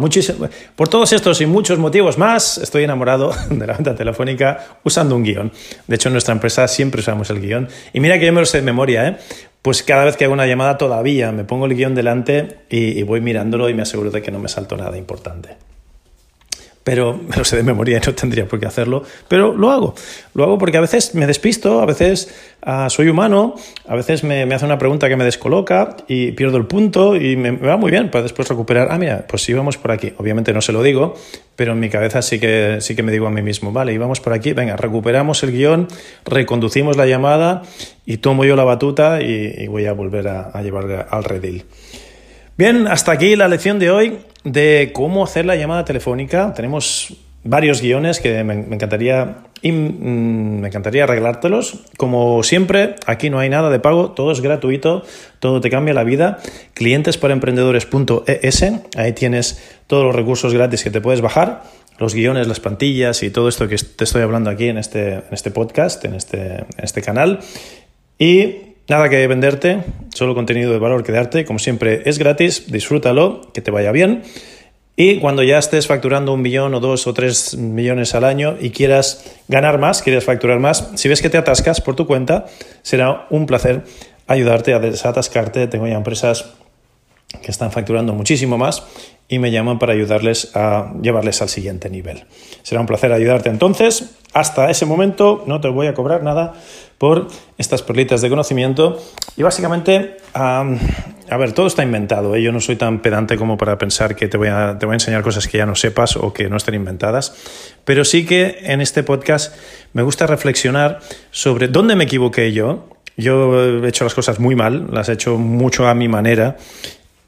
por 0.77 0.88
todos 0.88 1.12
estos 1.14 1.40
y 1.40 1.47
muchos 1.47 1.79
motivos 1.79 2.19
más, 2.19 2.59
estoy 2.59 2.85
enamorado 2.85 3.33
de 3.51 3.67
la 3.67 3.73
venta 3.73 3.95
telefónica 3.95 4.77
usando 4.85 5.17
un 5.17 5.23
guion. 5.23 5.53
De 5.87 5.97
hecho, 5.97 6.11
en 6.11 6.12
nuestra 6.12 6.35
empresa 6.35 6.69
siempre 6.69 7.01
usamos 7.01 7.31
el 7.31 7.40
guion. 7.40 7.67
Y 7.95 8.01
mira 8.01 8.19
que 8.19 8.27
yo 8.27 8.33
me 8.35 8.40
lo 8.40 8.47
sé 8.47 8.59
de 8.59 8.64
memoria, 8.64 9.09
¿eh? 9.09 9.17
Pues 9.64 9.83
cada 9.83 10.05
vez 10.05 10.18
que 10.18 10.24
hago 10.27 10.35
una 10.35 10.46
llamada 10.46 10.77
todavía 10.77 11.33
me 11.33 11.44
pongo 11.44 11.64
el 11.64 11.74
guion 11.74 11.94
delante 11.94 12.59
y 12.68 13.03
voy 13.05 13.22
mirándolo 13.22 13.70
y 13.70 13.72
me 13.72 13.81
aseguro 13.81 14.11
de 14.11 14.20
que 14.20 14.31
no 14.31 14.38
me 14.38 14.50
salto 14.50 14.77
nada 14.77 14.98
importante 14.98 15.57
pero 16.85 17.18
me 17.27 17.37
lo 17.37 17.44
sé 17.44 17.57
de 17.57 17.62
memoria 17.62 17.97
y 17.97 18.07
no 18.07 18.14
tendría 18.14 18.47
por 18.47 18.61
qué 18.61 18.66
hacerlo, 18.66 19.03
pero 19.27 19.57
lo 19.57 19.70
hago. 19.70 19.94
Lo 20.35 20.44
hago 20.44 20.59
porque 20.59 20.77
a 20.77 20.83
veces 20.83 21.14
me 21.14 21.27
despisto, 21.27 21.81
a 21.81 21.87
veces 21.87 22.33
ah, 22.62 22.88
soy 22.90 23.09
humano, 23.09 23.55
a 23.88 23.97
veces 23.97 24.23
me, 24.23 24.44
me, 24.44 24.55
hace 24.55 24.66
una 24.66 24.77
pregunta 24.77 25.09
que 25.09 25.16
me 25.16 25.25
descoloca 25.25 25.97
y 26.07 26.33
pierdo 26.33 26.59
el 26.59 26.66
punto 26.66 27.16
y 27.16 27.37
me, 27.37 27.53
va 27.53 27.79
muy 27.79 27.90
bien 27.90 28.11
para 28.11 28.23
después 28.23 28.47
recuperar, 28.49 28.88
ah, 28.90 28.99
mira, 28.99 29.27
pues 29.27 29.42
sí 29.42 29.55
vamos 29.55 29.79
por 29.79 29.92
aquí. 29.92 30.12
Obviamente 30.18 30.53
no 30.53 30.61
se 30.61 30.73
lo 30.73 30.83
digo, 30.83 31.14
pero 31.57 31.73
en 31.73 31.81
mi 31.81 31.88
cabeza 31.88 32.20
sí 32.20 32.38
que, 32.38 32.77
sí 32.81 32.94
que 32.94 33.03
me 33.03 33.12
digo 33.12 33.27
a 33.27 33.31
mí 33.31 33.40
mismo, 33.40 33.73
vale, 33.73 33.94
y 33.94 33.99
vamos 33.99 34.20
por 34.20 34.35
aquí, 34.35 34.53
venga, 34.53 34.77
recuperamos 34.77 35.42
el 35.42 35.53
guion, 35.53 35.88
reconducimos 36.27 36.99
la 36.99 37.07
llamada 37.07 37.62
y 38.05 38.18
tomo 38.18 38.44
yo 38.44 38.57
la 38.57 38.64
batuta 38.64 39.23
y, 39.23 39.66
voy 39.68 39.87
a 39.87 39.92
volver 39.92 40.29
a, 40.29 40.51
a 40.51 40.62
llevar 40.62 41.09
al 41.11 41.25
redil. 41.25 41.64
Bien, 42.57 42.87
hasta 42.87 43.11
aquí 43.11 43.35
la 43.35 43.49
lección 43.49 43.79
de 43.79 43.90
hoy 43.90 44.18
de 44.44 44.92
cómo 44.94 45.24
hacer 45.24 45.46
la 45.46 45.57
llamada 45.57 45.85
telefónica. 45.85 46.52
Tenemos 46.54 47.16
varios 47.44 47.83
guiones 47.83 48.20
que 48.20 48.44
me, 48.44 48.54
encantaría 48.54 49.38
mm, 49.62 50.61
me 50.61 50.68
encantaría 50.68 51.04
arreglártelos. 51.04 51.80
Como 51.96 52.42
siempre, 52.42 52.96
aquí 53.07 53.30
no 53.30 53.38
hay 53.38 53.48
nada 53.48 53.70
de 53.70 53.78
pago, 53.80 54.11
todo 54.11 54.33
es 54.33 54.40
gratuito, 54.40 55.04
todo 55.38 55.61
te 55.61 55.70
cambia 55.70 55.94
la 55.94 56.04
vida. 56.04 56.38
Clientesparaemprendedores.es, 56.74 58.64
ahí 58.96 59.12
tienes 59.12 59.62
todos 59.87 60.04
los 60.04 60.14
recursos 60.14 60.52
gratis 60.54 60.85
que 60.85 60.90
te 60.90 61.00
puedes 61.00 61.20
bajar, 61.20 61.62
los 61.98 62.14
guiones, 62.14 62.46
las 62.48 62.61
plantillas 62.61 63.22
y 63.22 63.30
todo 63.30 63.48
esto 63.48 63.68
que 63.68 63.76
te 63.76 64.04
estoy 64.04 64.22
hablando 64.22 64.50
aquí 64.50 64.68
en 64.68 64.78
este, 64.78 65.14
en 65.14 65.24
este 65.30 65.50
podcast, 65.50 66.04
en 66.04 66.14
este, 66.14 66.57
en 66.57 66.83
este 66.83 67.02
canal. 67.02 67.40
Y 68.18 68.74
Nada 68.87 69.09
que 69.09 69.27
venderte, 69.27 69.83
solo 70.14 70.35
contenido 70.35 70.70
de 70.70 70.79
valor 70.79 71.05
que 71.05 71.12
darte. 71.12 71.47
Como 71.47 71.59
siempre, 71.59 72.03
es 72.05 72.18
gratis, 72.18 72.70
disfrútalo, 72.70 73.40
que 73.55 73.62
te 73.62 73.70
vaya 73.70 73.92
bien. 73.92 74.23
Y 74.97 75.18
cuando 75.20 75.42
ya 75.42 75.59
estés 75.59 75.87
facturando 75.87 76.33
un 76.33 76.42
millón 76.42 76.75
o 76.75 76.81
dos 76.81 77.07
o 77.07 77.14
tres 77.14 77.57
millones 77.57 78.14
al 78.14 78.25
año 78.25 78.57
y 78.61 78.70
quieras 78.70 79.25
ganar 79.49 79.79
más, 79.79 80.03
quieras 80.03 80.25
facturar 80.25 80.61
más, 80.61 80.90
si 80.94 81.09
ves 81.09 81.20
que 81.20 81.31
te 81.31 81.38
atascas 81.38 81.81
por 81.81 81.97
tu 81.97 82.07
cuenta, 82.07 82.47
será 82.83 83.27
un 83.31 83.47
placer 83.47 83.85
ayudarte 84.27 84.75
a 84.75 84.79
desatascarte. 84.79 85.66
Tengo 85.66 85.88
ya 85.88 85.97
empresas 85.97 86.53
que 87.42 87.51
están 87.51 87.73
facturando 87.73 88.14
muchísimo 88.14 88.59
más 88.59 88.85
y 89.29 89.38
me 89.38 89.51
llaman 89.51 89.79
para 89.79 89.94
ayudarles 89.94 90.55
a 90.55 90.92
llevarles 91.01 91.42
al 91.42 91.49
siguiente 91.49 91.90
nivel. 91.90 92.25
Será 92.62 92.81
un 92.81 92.87
placer 92.87 93.12
ayudarte 93.12 93.49
entonces. 93.49 94.11
Hasta 94.33 94.70
ese 94.70 94.87
momento 94.87 95.42
no 95.47 95.61
te 95.61 95.68
voy 95.68 95.87
a 95.87 95.94
cobrar 95.94 96.23
nada 96.23 96.55
por 96.98 97.28
estas 97.59 97.83
perlitas 97.83 98.20
de 98.20 98.28
conocimiento 98.28 99.02
y 99.37 99.42
básicamente, 99.42 100.16
a 100.35 100.64
ver, 101.38 101.52
todo 101.52 101.66
está 101.66 101.83
inventado. 101.83 102.35
¿eh? 102.35 102.42
Yo 102.42 102.52
no 102.52 102.61
soy 102.61 102.76
tan 102.76 103.00
pedante 103.00 103.37
como 103.37 103.57
para 103.57 103.78
pensar 103.78 104.14
que 104.16 104.28
te 104.28 104.37
voy, 104.37 104.48
a, 104.48 104.78
te 104.78 104.87
voy 104.87 104.94
a 104.94 104.96
enseñar 104.96 105.22
cosas 105.22 105.48
que 105.48 105.59
ya 105.59 105.66
no 105.66 105.74
sepas 105.74 106.16
o 106.16 106.33
que 106.33 106.48
no 106.48 106.57
estén 106.57 106.74
inventadas, 106.74 107.35
pero 107.85 108.04
sí 108.04 108.24
que 108.26 108.59
en 108.62 108.80
este 108.80 109.02
podcast 109.02 109.57
me 109.92 110.02
gusta 110.02 110.26
reflexionar 110.26 111.00
sobre 111.30 111.68
dónde 111.68 111.96
me 111.96 112.04
equivoqué 112.04 112.52
yo. 112.52 112.88
Yo 113.16 113.85
he 113.85 113.88
hecho 113.88 114.04
las 114.04 114.14
cosas 114.14 114.40
muy 114.40 114.57
mal, 114.57 114.88
las 114.92 115.09
he 115.09 115.12
hecho 115.12 115.38
mucho 115.38 115.87
a 115.87 115.94
mi 115.94 116.09
manera 116.09 116.57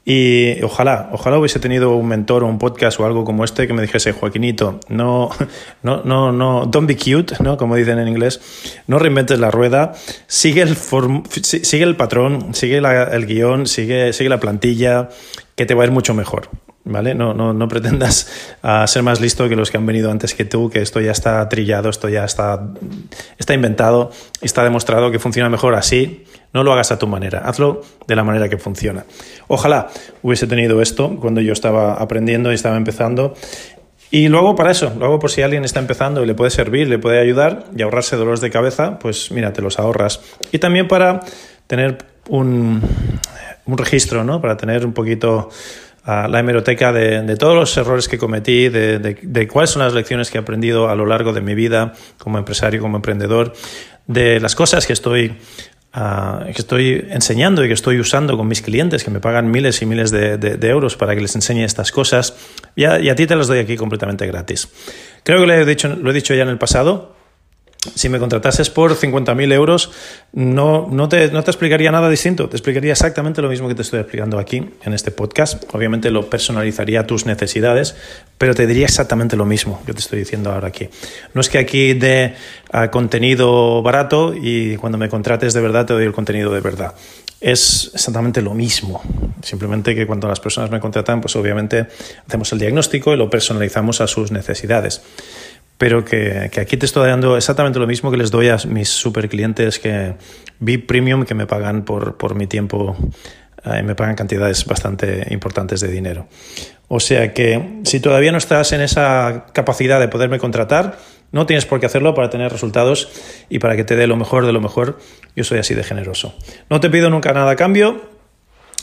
y 0.09 0.63
ojalá, 0.63 1.09
ojalá 1.11 1.37
hubiese 1.37 1.59
tenido 1.59 1.93
un 1.97 2.07
mentor 2.07 2.45
o 2.45 2.47
un 2.47 2.59
podcast 2.59 2.97
o 2.97 3.05
algo 3.05 3.25
como 3.25 3.43
este 3.43 3.67
que 3.67 3.73
me 3.73 3.81
dijese, 3.81 4.13
Joaquinito, 4.13 4.79
no, 4.87 5.29
no, 5.83 6.01
no, 6.03 6.31
no, 6.31 6.65
don't 6.65 6.87
be 6.87 6.95
cute, 6.95 7.35
¿no? 7.43 7.57
Como 7.57 7.75
dicen 7.75 7.99
en 7.99 8.07
inglés, 8.07 8.39
no 8.87 8.99
reinventes 8.99 9.37
la 9.37 9.51
rueda, 9.51 9.95
sigue 10.27 10.61
el, 10.61 10.77
sigue 10.77 11.83
el 11.83 11.97
patrón, 11.97 12.53
sigue 12.53 12.77
el 12.77 13.25
guion, 13.25 13.67
sigue, 13.67 14.13
sigue 14.13 14.29
la 14.29 14.39
plantilla, 14.39 15.09
que 15.57 15.65
te 15.65 15.73
va 15.73 15.83
a 15.83 15.87
ir 15.87 15.91
mucho 15.91 16.13
mejor. 16.13 16.51
¿Vale? 16.89 17.13
No, 17.13 17.33
no, 17.33 17.53
no 17.53 17.67
pretendas 17.67 18.29
uh, 18.63 18.87
ser 18.87 19.03
más 19.03 19.19
listo 19.19 19.49
que 19.49 19.55
los 19.55 19.71
que 19.71 19.77
han 19.77 19.85
venido 19.85 20.09
antes 20.09 20.33
que 20.33 20.45
tú, 20.45 20.69
que 20.69 20.81
esto 20.81 21.01
ya 21.01 21.11
está 21.11 21.47
trillado, 21.49 21.89
esto 21.89 22.07
ya 22.07 22.23
está, 22.23 22.69
está 23.37 23.53
inventado, 23.53 24.11
está 24.41 24.63
demostrado 24.63 25.11
que 25.11 25.19
funciona 25.19 25.49
mejor 25.49 25.75
así 25.75 26.25
no 26.53 26.63
lo 26.63 26.73
hagas 26.73 26.91
a 26.91 26.99
tu 26.99 27.07
manera, 27.07 27.39
hazlo 27.39 27.81
de 28.07 28.15
la 28.15 28.23
manera 28.23 28.49
que 28.49 28.57
funciona. 28.57 29.05
Ojalá 29.47 29.89
hubiese 30.23 30.47
tenido 30.47 30.81
esto 30.81 31.17
cuando 31.19 31.41
yo 31.41 31.53
estaba 31.53 31.93
aprendiendo 31.93 32.51
y 32.51 32.55
estaba 32.55 32.77
empezando. 32.77 33.35
Y 34.09 34.29
lo 34.29 34.39
hago 34.39 34.55
para 34.55 34.71
eso, 34.71 34.93
lo 34.97 35.05
hago 35.05 35.19
por 35.19 35.29
si 35.29 35.41
alguien 35.41 35.65
está 35.65 35.79
empezando 35.79 36.23
y 36.23 36.25
le 36.25 36.33
puede 36.33 36.49
servir, 36.49 36.87
le 36.87 36.97
puede 36.97 37.19
ayudar 37.19 37.65
y 37.75 37.81
ahorrarse 37.81 38.15
dolores 38.15 38.39
de 38.39 38.49
cabeza, 38.49 38.97
pues 38.99 39.31
mira, 39.31 39.51
te 39.51 39.61
los 39.61 39.79
ahorras. 39.79 40.21
Y 40.51 40.59
también 40.59 40.87
para 40.87 41.19
tener 41.67 41.97
un, 42.29 42.81
registro, 43.67 44.23
¿no? 44.23 44.39
Para 44.41 44.55
tener 44.55 44.85
un 44.85 44.93
poquito 44.93 45.49
ah, 46.07 46.27
la 46.27 46.39
hemeroteca 46.39 46.91
de, 46.91 47.35
todos 47.37 47.53
los 47.53 47.77
errores 47.77 48.07
que 48.07 48.17
cometí, 48.17 48.69
de, 48.69 48.97
de, 48.99 49.47
cuáles 49.47 49.69
son 49.69 49.83
las 49.83 49.93
lecciones 49.93 50.31
que 50.31 50.39
he 50.39 50.41
aprendido 50.41 50.89
a 50.89 50.95
lo 50.95 51.05
largo 51.05 51.31
de 51.33 51.41
mi 51.41 51.53
vida 51.53 51.93
como 52.17 52.39
empresario, 52.39 52.81
como 52.81 52.97
emprendedor, 52.97 53.53
de 54.07 54.39
las 54.39 54.55
cosas 54.55 54.87
que 54.87 54.93
estoy 54.93 55.37
que 55.93 56.61
estoy 56.61 57.07
enseñando 57.09 57.63
y 57.63 57.67
que 57.67 57.73
estoy 57.73 57.99
usando 57.99 58.37
con 58.37 58.47
mis 58.47 58.61
clientes 58.61 59.03
que 59.03 59.09
me 59.09 59.19
pagan 59.19 59.49
miles 59.49 59.81
y 59.81 59.87
miles 59.87 60.11
de, 60.11 60.59
euros 60.61 60.95
para 60.95 61.15
que 61.15 61.21
les 61.21 61.33
enseñe 61.33 61.63
estas 61.63 61.91
cosas 61.91 62.35
y 62.75 62.83
a, 62.83 62.99
y 62.99 63.09
a, 63.09 63.15
ti 63.15 63.25
te 63.25 63.35
las 63.35 63.47
doy 63.47 63.59
aquí 63.59 63.77
completamente 63.77 64.27
gratis. 64.27 64.69
Creo 65.23 65.39
que 65.41 65.47
lo 65.47 65.53
he 65.53 65.65
dicho, 65.65 65.87
lo 65.87 66.11
he 66.11 66.13
dicho 66.13 66.35
ya 66.35 66.43
en 66.43 66.49
el 66.49 66.59
pasado, 66.59 67.16
si 67.95 68.09
me 68.09 68.19
contratases 68.19 68.69
por 68.69 68.95
50.000 68.95 69.53
euros, 69.53 69.91
no, 70.33 70.87
no, 70.91 71.09
te, 71.09 71.31
no 71.31 71.43
te 71.43 71.51
explicaría 71.51 71.91
nada 71.91 72.09
distinto, 72.09 72.49
te 72.49 72.55
explicaría 72.55 72.91
exactamente 72.91 73.41
lo 73.41 73.49
mismo 73.49 73.67
que 73.67 73.75
te 73.75 73.81
estoy 73.81 73.99
explicando 73.99 74.39
aquí 74.39 74.63
en 74.83 74.93
este 74.93 75.11
podcast. 75.11 75.63
Obviamente 75.73 76.11
lo 76.11 76.29
personalizaría 76.29 77.01
a 77.01 77.07
tus 77.07 77.25
necesidades, 77.25 77.95
pero 78.37 78.53
te 78.53 78.67
diría 78.67 78.85
exactamente 78.85 79.35
lo 79.35 79.45
mismo 79.45 79.81
que 79.85 79.93
te 79.93 79.99
estoy 79.99 80.19
diciendo 80.19 80.51
ahora 80.51 80.67
aquí. 80.67 80.89
No 81.33 81.41
es 81.41 81.49
que 81.49 81.57
aquí 81.57 81.93
dé 81.93 82.35
ah, 82.71 82.91
contenido 82.91 83.81
barato 83.81 84.33
y 84.35 84.77
cuando 84.77 84.97
me 84.97 85.09
contrates 85.09 85.53
de 85.53 85.61
verdad 85.61 85.85
te 85.85 85.93
doy 85.93 86.05
el 86.05 86.13
contenido 86.13 86.53
de 86.53 86.61
verdad. 86.61 86.93
Es 87.39 87.91
exactamente 87.93 88.41
lo 88.41 88.53
mismo. 88.53 89.01
Simplemente 89.43 89.93
que 89.93 90.07
cuando 90.07 90.27
las 90.27 90.39
personas 90.39 90.71
me 90.71 90.79
contratan, 90.79 91.21
pues 91.21 91.35
obviamente 91.35 91.87
hacemos 92.27 92.51
el 92.51 92.59
diagnóstico 92.59 93.13
y 93.13 93.17
lo 93.17 93.29
personalizamos 93.29 94.01
a 94.01 94.07
sus 94.07 94.31
necesidades 94.31 95.01
pero 95.77 96.03
que, 96.03 96.49
aquí 96.59 96.77
te 96.77 96.85
estoy 96.85 97.07
dando 97.07 97.37
exactamente 97.37 97.79
lo 97.79 97.87
mismo 97.87 98.11
que 98.11 98.17
les 98.17 98.31
doy 98.31 98.49
a 98.49 98.57
mis 98.67 98.89
super 98.89 99.29
clientes 99.29 99.79
que 99.79 100.15
VIP 100.59 100.87
Premium 100.87 101.25
que 101.25 101.35
me 101.35 101.45
pagan 101.45 101.85
por, 101.85 102.17
por 102.17 102.35
mi 102.35 102.47
tiempo 102.47 102.97
eh, 103.65 103.83
me 103.83 103.95
pagan 103.95 104.15
cantidades 104.15 104.65
bastante 104.65 105.27
importantes 105.29 105.81
de 105.81 105.89
dinero. 105.89 106.27
O 106.87 106.99
sea 106.99 107.33
que 107.33 107.81
si 107.83 107.99
todavía 107.99 108.31
no 108.31 108.37
estás 108.37 108.71
en 108.71 108.81
esa 108.81 109.45
capacidad 109.53 109.99
de 109.99 110.07
poderme 110.07 110.39
contratar, 110.39 110.97
no 111.31 111.45
tienes 111.45 111.65
por 111.65 111.79
qué 111.79 111.85
hacerlo 111.85 112.13
para 112.13 112.29
tener 112.29 112.51
resultados 112.51 113.09
y 113.49 113.59
para 113.59 113.75
que 113.75 113.83
te 113.83 113.95
dé 113.95 114.07
lo 114.07 114.15
mejor 114.15 114.45
de 114.45 114.53
lo 114.53 114.61
mejor. 114.61 114.99
Yo 115.35 115.43
soy 115.43 115.59
así 115.59 115.73
de 115.73 115.83
generoso. 115.83 116.33
No 116.69 116.79
te 116.79 116.89
pido 116.89 117.09
nunca 117.09 117.33
nada 117.33 117.51
a 117.51 117.55
cambio. 117.55 118.16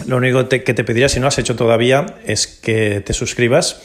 Lo 0.07 0.17
único 0.17 0.49
que 0.49 0.59
te 0.59 0.85
pediría, 0.85 1.09
si 1.09 1.21
no 1.21 1.29
has 1.29 1.39
hecho 1.39 1.57
todavía, 1.57 2.07
es 2.27 2.47
que 2.47 3.01
te 3.01 3.13
suscribas 3.13 3.81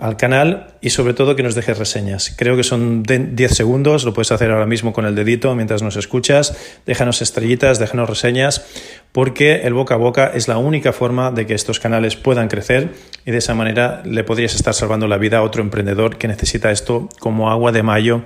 al 0.00 0.16
canal 0.16 0.68
y 0.80 0.90
sobre 0.90 1.12
todo 1.12 1.36
que 1.36 1.42
nos 1.42 1.54
dejes 1.54 1.78
reseñas. 1.78 2.34
Creo 2.36 2.56
que 2.56 2.62
son 2.62 3.02
10 3.02 3.54
segundos, 3.54 4.04
lo 4.04 4.14
puedes 4.14 4.32
hacer 4.32 4.50
ahora 4.50 4.64
mismo 4.64 4.94
con 4.94 5.04
el 5.04 5.14
dedito 5.14 5.54
mientras 5.54 5.82
nos 5.82 5.96
escuchas. 5.96 6.56
Déjanos 6.86 7.20
estrellitas, 7.20 7.78
déjanos 7.78 8.08
reseñas, 8.08 8.64
porque 9.12 9.60
el 9.64 9.74
boca 9.74 9.94
a 9.94 9.98
boca 9.98 10.32
es 10.34 10.48
la 10.48 10.56
única 10.56 10.94
forma 10.94 11.30
de 11.30 11.46
que 11.46 11.54
estos 11.54 11.78
canales 11.78 12.16
puedan 12.16 12.48
crecer 12.48 12.94
y 13.26 13.30
de 13.30 13.38
esa 13.38 13.54
manera 13.54 14.02
le 14.06 14.24
podrías 14.24 14.54
estar 14.54 14.72
salvando 14.72 15.06
la 15.06 15.18
vida 15.18 15.38
a 15.38 15.42
otro 15.42 15.62
emprendedor 15.62 16.16
que 16.16 16.28
necesita 16.28 16.70
esto 16.70 17.10
como 17.18 17.50
agua 17.50 17.70
de 17.70 17.82
mayo 17.82 18.22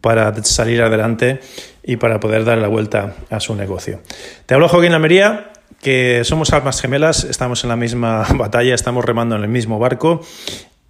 para 0.00 0.34
salir 0.42 0.82
adelante 0.82 1.40
y 1.84 1.96
para 1.96 2.18
poder 2.18 2.44
dar 2.44 2.58
la 2.58 2.66
vuelta 2.66 3.14
a 3.30 3.38
su 3.38 3.54
negocio. 3.54 4.00
Te 4.46 4.54
hablo 4.54 4.68
Joaquín 4.68 4.92
Almería, 4.92 5.51
que 5.80 6.22
somos 6.24 6.52
almas 6.52 6.80
gemelas, 6.80 7.24
estamos 7.24 7.64
en 7.64 7.70
la 7.70 7.76
misma 7.76 8.26
batalla, 8.34 8.74
estamos 8.74 9.04
remando 9.04 9.36
en 9.36 9.42
el 9.42 9.48
mismo 9.48 9.78
barco 9.78 10.22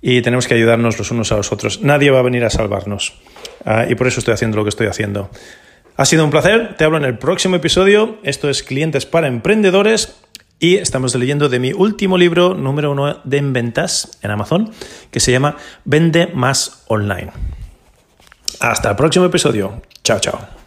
y 0.00 0.20
tenemos 0.22 0.46
que 0.48 0.54
ayudarnos 0.54 0.98
los 0.98 1.10
unos 1.10 1.30
a 1.32 1.36
los 1.36 1.52
otros. 1.52 1.82
Nadie 1.82 2.10
va 2.10 2.18
a 2.18 2.22
venir 2.22 2.44
a 2.44 2.50
salvarnos. 2.50 3.14
Ah, 3.64 3.86
y 3.88 3.94
por 3.94 4.08
eso 4.08 4.18
estoy 4.18 4.34
haciendo 4.34 4.56
lo 4.56 4.64
que 4.64 4.70
estoy 4.70 4.88
haciendo. 4.88 5.30
Ha 5.96 6.04
sido 6.04 6.24
un 6.24 6.30
placer, 6.30 6.76
te 6.76 6.84
hablo 6.84 6.96
en 6.96 7.04
el 7.04 7.18
próximo 7.18 7.56
episodio. 7.56 8.18
Esto 8.24 8.48
es 8.48 8.62
Clientes 8.62 9.06
para 9.06 9.28
Emprendedores 9.28 10.16
y 10.58 10.76
estamos 10.76 11.14
leyendo 11.14 11.48
de 11.48 11.58
mi 11.58 11.72
último 11.72 12.16
libro, 12.16 12.54
número 12.54 12.92
uno 12.92 13.20
de 13.24 13.36
en 13.36 13.52
ventas 13.52 14.18
en 14.22 14.30
Amazon, 14.30 14.70
que 15.10 15.20
se 15.20 15.32
llama 15.32 15.56
Vende 15.84 16.28
más 16.28 16.84
online. 16.88 17.32
Hasta 18.60 18.90
el 18.90 18.96
próximo 18.96 19.26
episodio. 19.26 19.82
Chao, 20.02 20.20
chao. 20.20 20.61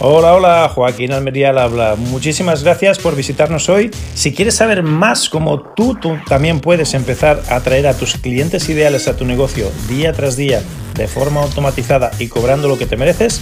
Hola, 0.00 0.34
hola, 0.34 0.70
Joaquín 0.72 1.10
Almería 1.10 1.50
habla. 1.50 1.96
Muchísimas 1.96 2.62
gracias 2.62 3.00
por 3.00 3.16
visitarnos 3.16 3.68
hoy. 3.68 3.90
Si 4.14 4.32
quieres 4.32 4.54
saber 4.54 4.84
más 4.84 5.28
cómo 5.28 5.60
tú, 5.60 5.96
tú 5.96 6.16
también 6.28 6.60
puedes 6.60 6.94
empezar 6.94 7.42
a 7.48 7.56
atraer 7.56 7.88
a 7.88 7.94
tus 7.94 8.14
clientes 8.14 8.68
ideales 8.68 9.08
a 9.08 9.16
tu 9.16 9.24
negocio 9.24 9.72
día 9.88 10.12
tras 10.12 10.36
día 10.36 10.62
de 10.94 11.08
forma 11.08 11.42
automatizada 11.42 12.12
y 12.20 12.28
cobrando 12.28 12.68
lo 12.68 12.78
que 12.78 12.86
te 12.86 12.96
mereces, 12.96 13.40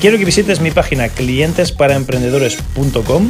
quiero 0.00 0.16
que 0.16 0.24
visites 0.24 0.60
mi 0.60 0.70
página 0.70 1.08
clientesparaemprendedores.com 1.08 3.28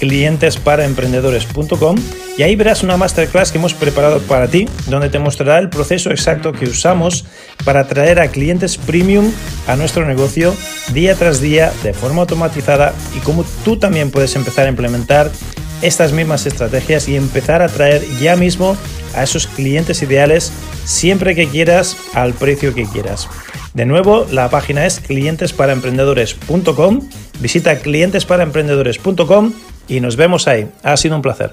clientesparaemprendedores.com 0.00 1.96
y 2.36 2.42
ahí 2.42 2.56
verás 2.56 2.82
una 2.82 2.96
masterclass 2.96 3.52
que 3.52 3.58
hemos 3.58 3.74
preparado 3.74 4.18
para 4.20 4.48
ti, 4.48 4.66
donde 4.88 5.10
te 5.10 5.18
mostrará 5.18 5.58
el 5.58 5.68
proceso 5.68 6.10
exacto 6.10 6.52
que 6.52 6.64
usamos 6.64 7.26
para 7.64 7.80
atraer 7.80 8.18
a 8.18 8.28
clientes 8.28 8.78
premium 8.78 9.30
a 9.68 9.76
nuestro 9.76 10.06
negocio 10.06 10.54
día 10.92 11.14
tras 11.14 11.40
día 11.40 11.72
de 11.82 11.92
forma 11.92 12.22
automatizada 12.22 12.94
y 13.16 13.20
cómo 13.20 13.44
tú 13.64 13.76
también 13.76 14.10
puedes 14.10 14.34
empezar 14.36 14.66
a 14.66 14.70
implementar 14.70 15.30
estas 15.82 16.12
mismas 16.12 16.46
estrategias 16.46 17.08
y 17.08 17.16
empezar 17.16 17.62
a 17.62 17.66
atraer 17.66 18.02
ya 18.20 18.36
mismo 18.36 18.76
a 19.14 19.22
esos 19.22 19.46
clientes 19.46 20.02
ideales 20.02 20.52
siempre 20.84 21.34
que 21.34 21.48
quieras 21.48 21.96
al 22.14 22.34
precio 22.34 22.74
que 22.74 22.84
quieras. 22.84 23.28
De 23.74 23.86
nuevo, 23.86 24.26
la 24.30 24.50
página 24.50 24.86
es 24.86 25.00
clientesparaemprendedores.com. 25.00 27.08
Visita 27.40 27.78
clientesparaemprendedores.com 27.78 29.52
y 29.90 30.00
nos 30.00 30.16
vemos 30.16 30.46
ahí. 30.46 30.68
Ha 30.82 30.96
sido 30.96 31.16
un 31.16 31.22
placer. 31.22 31.52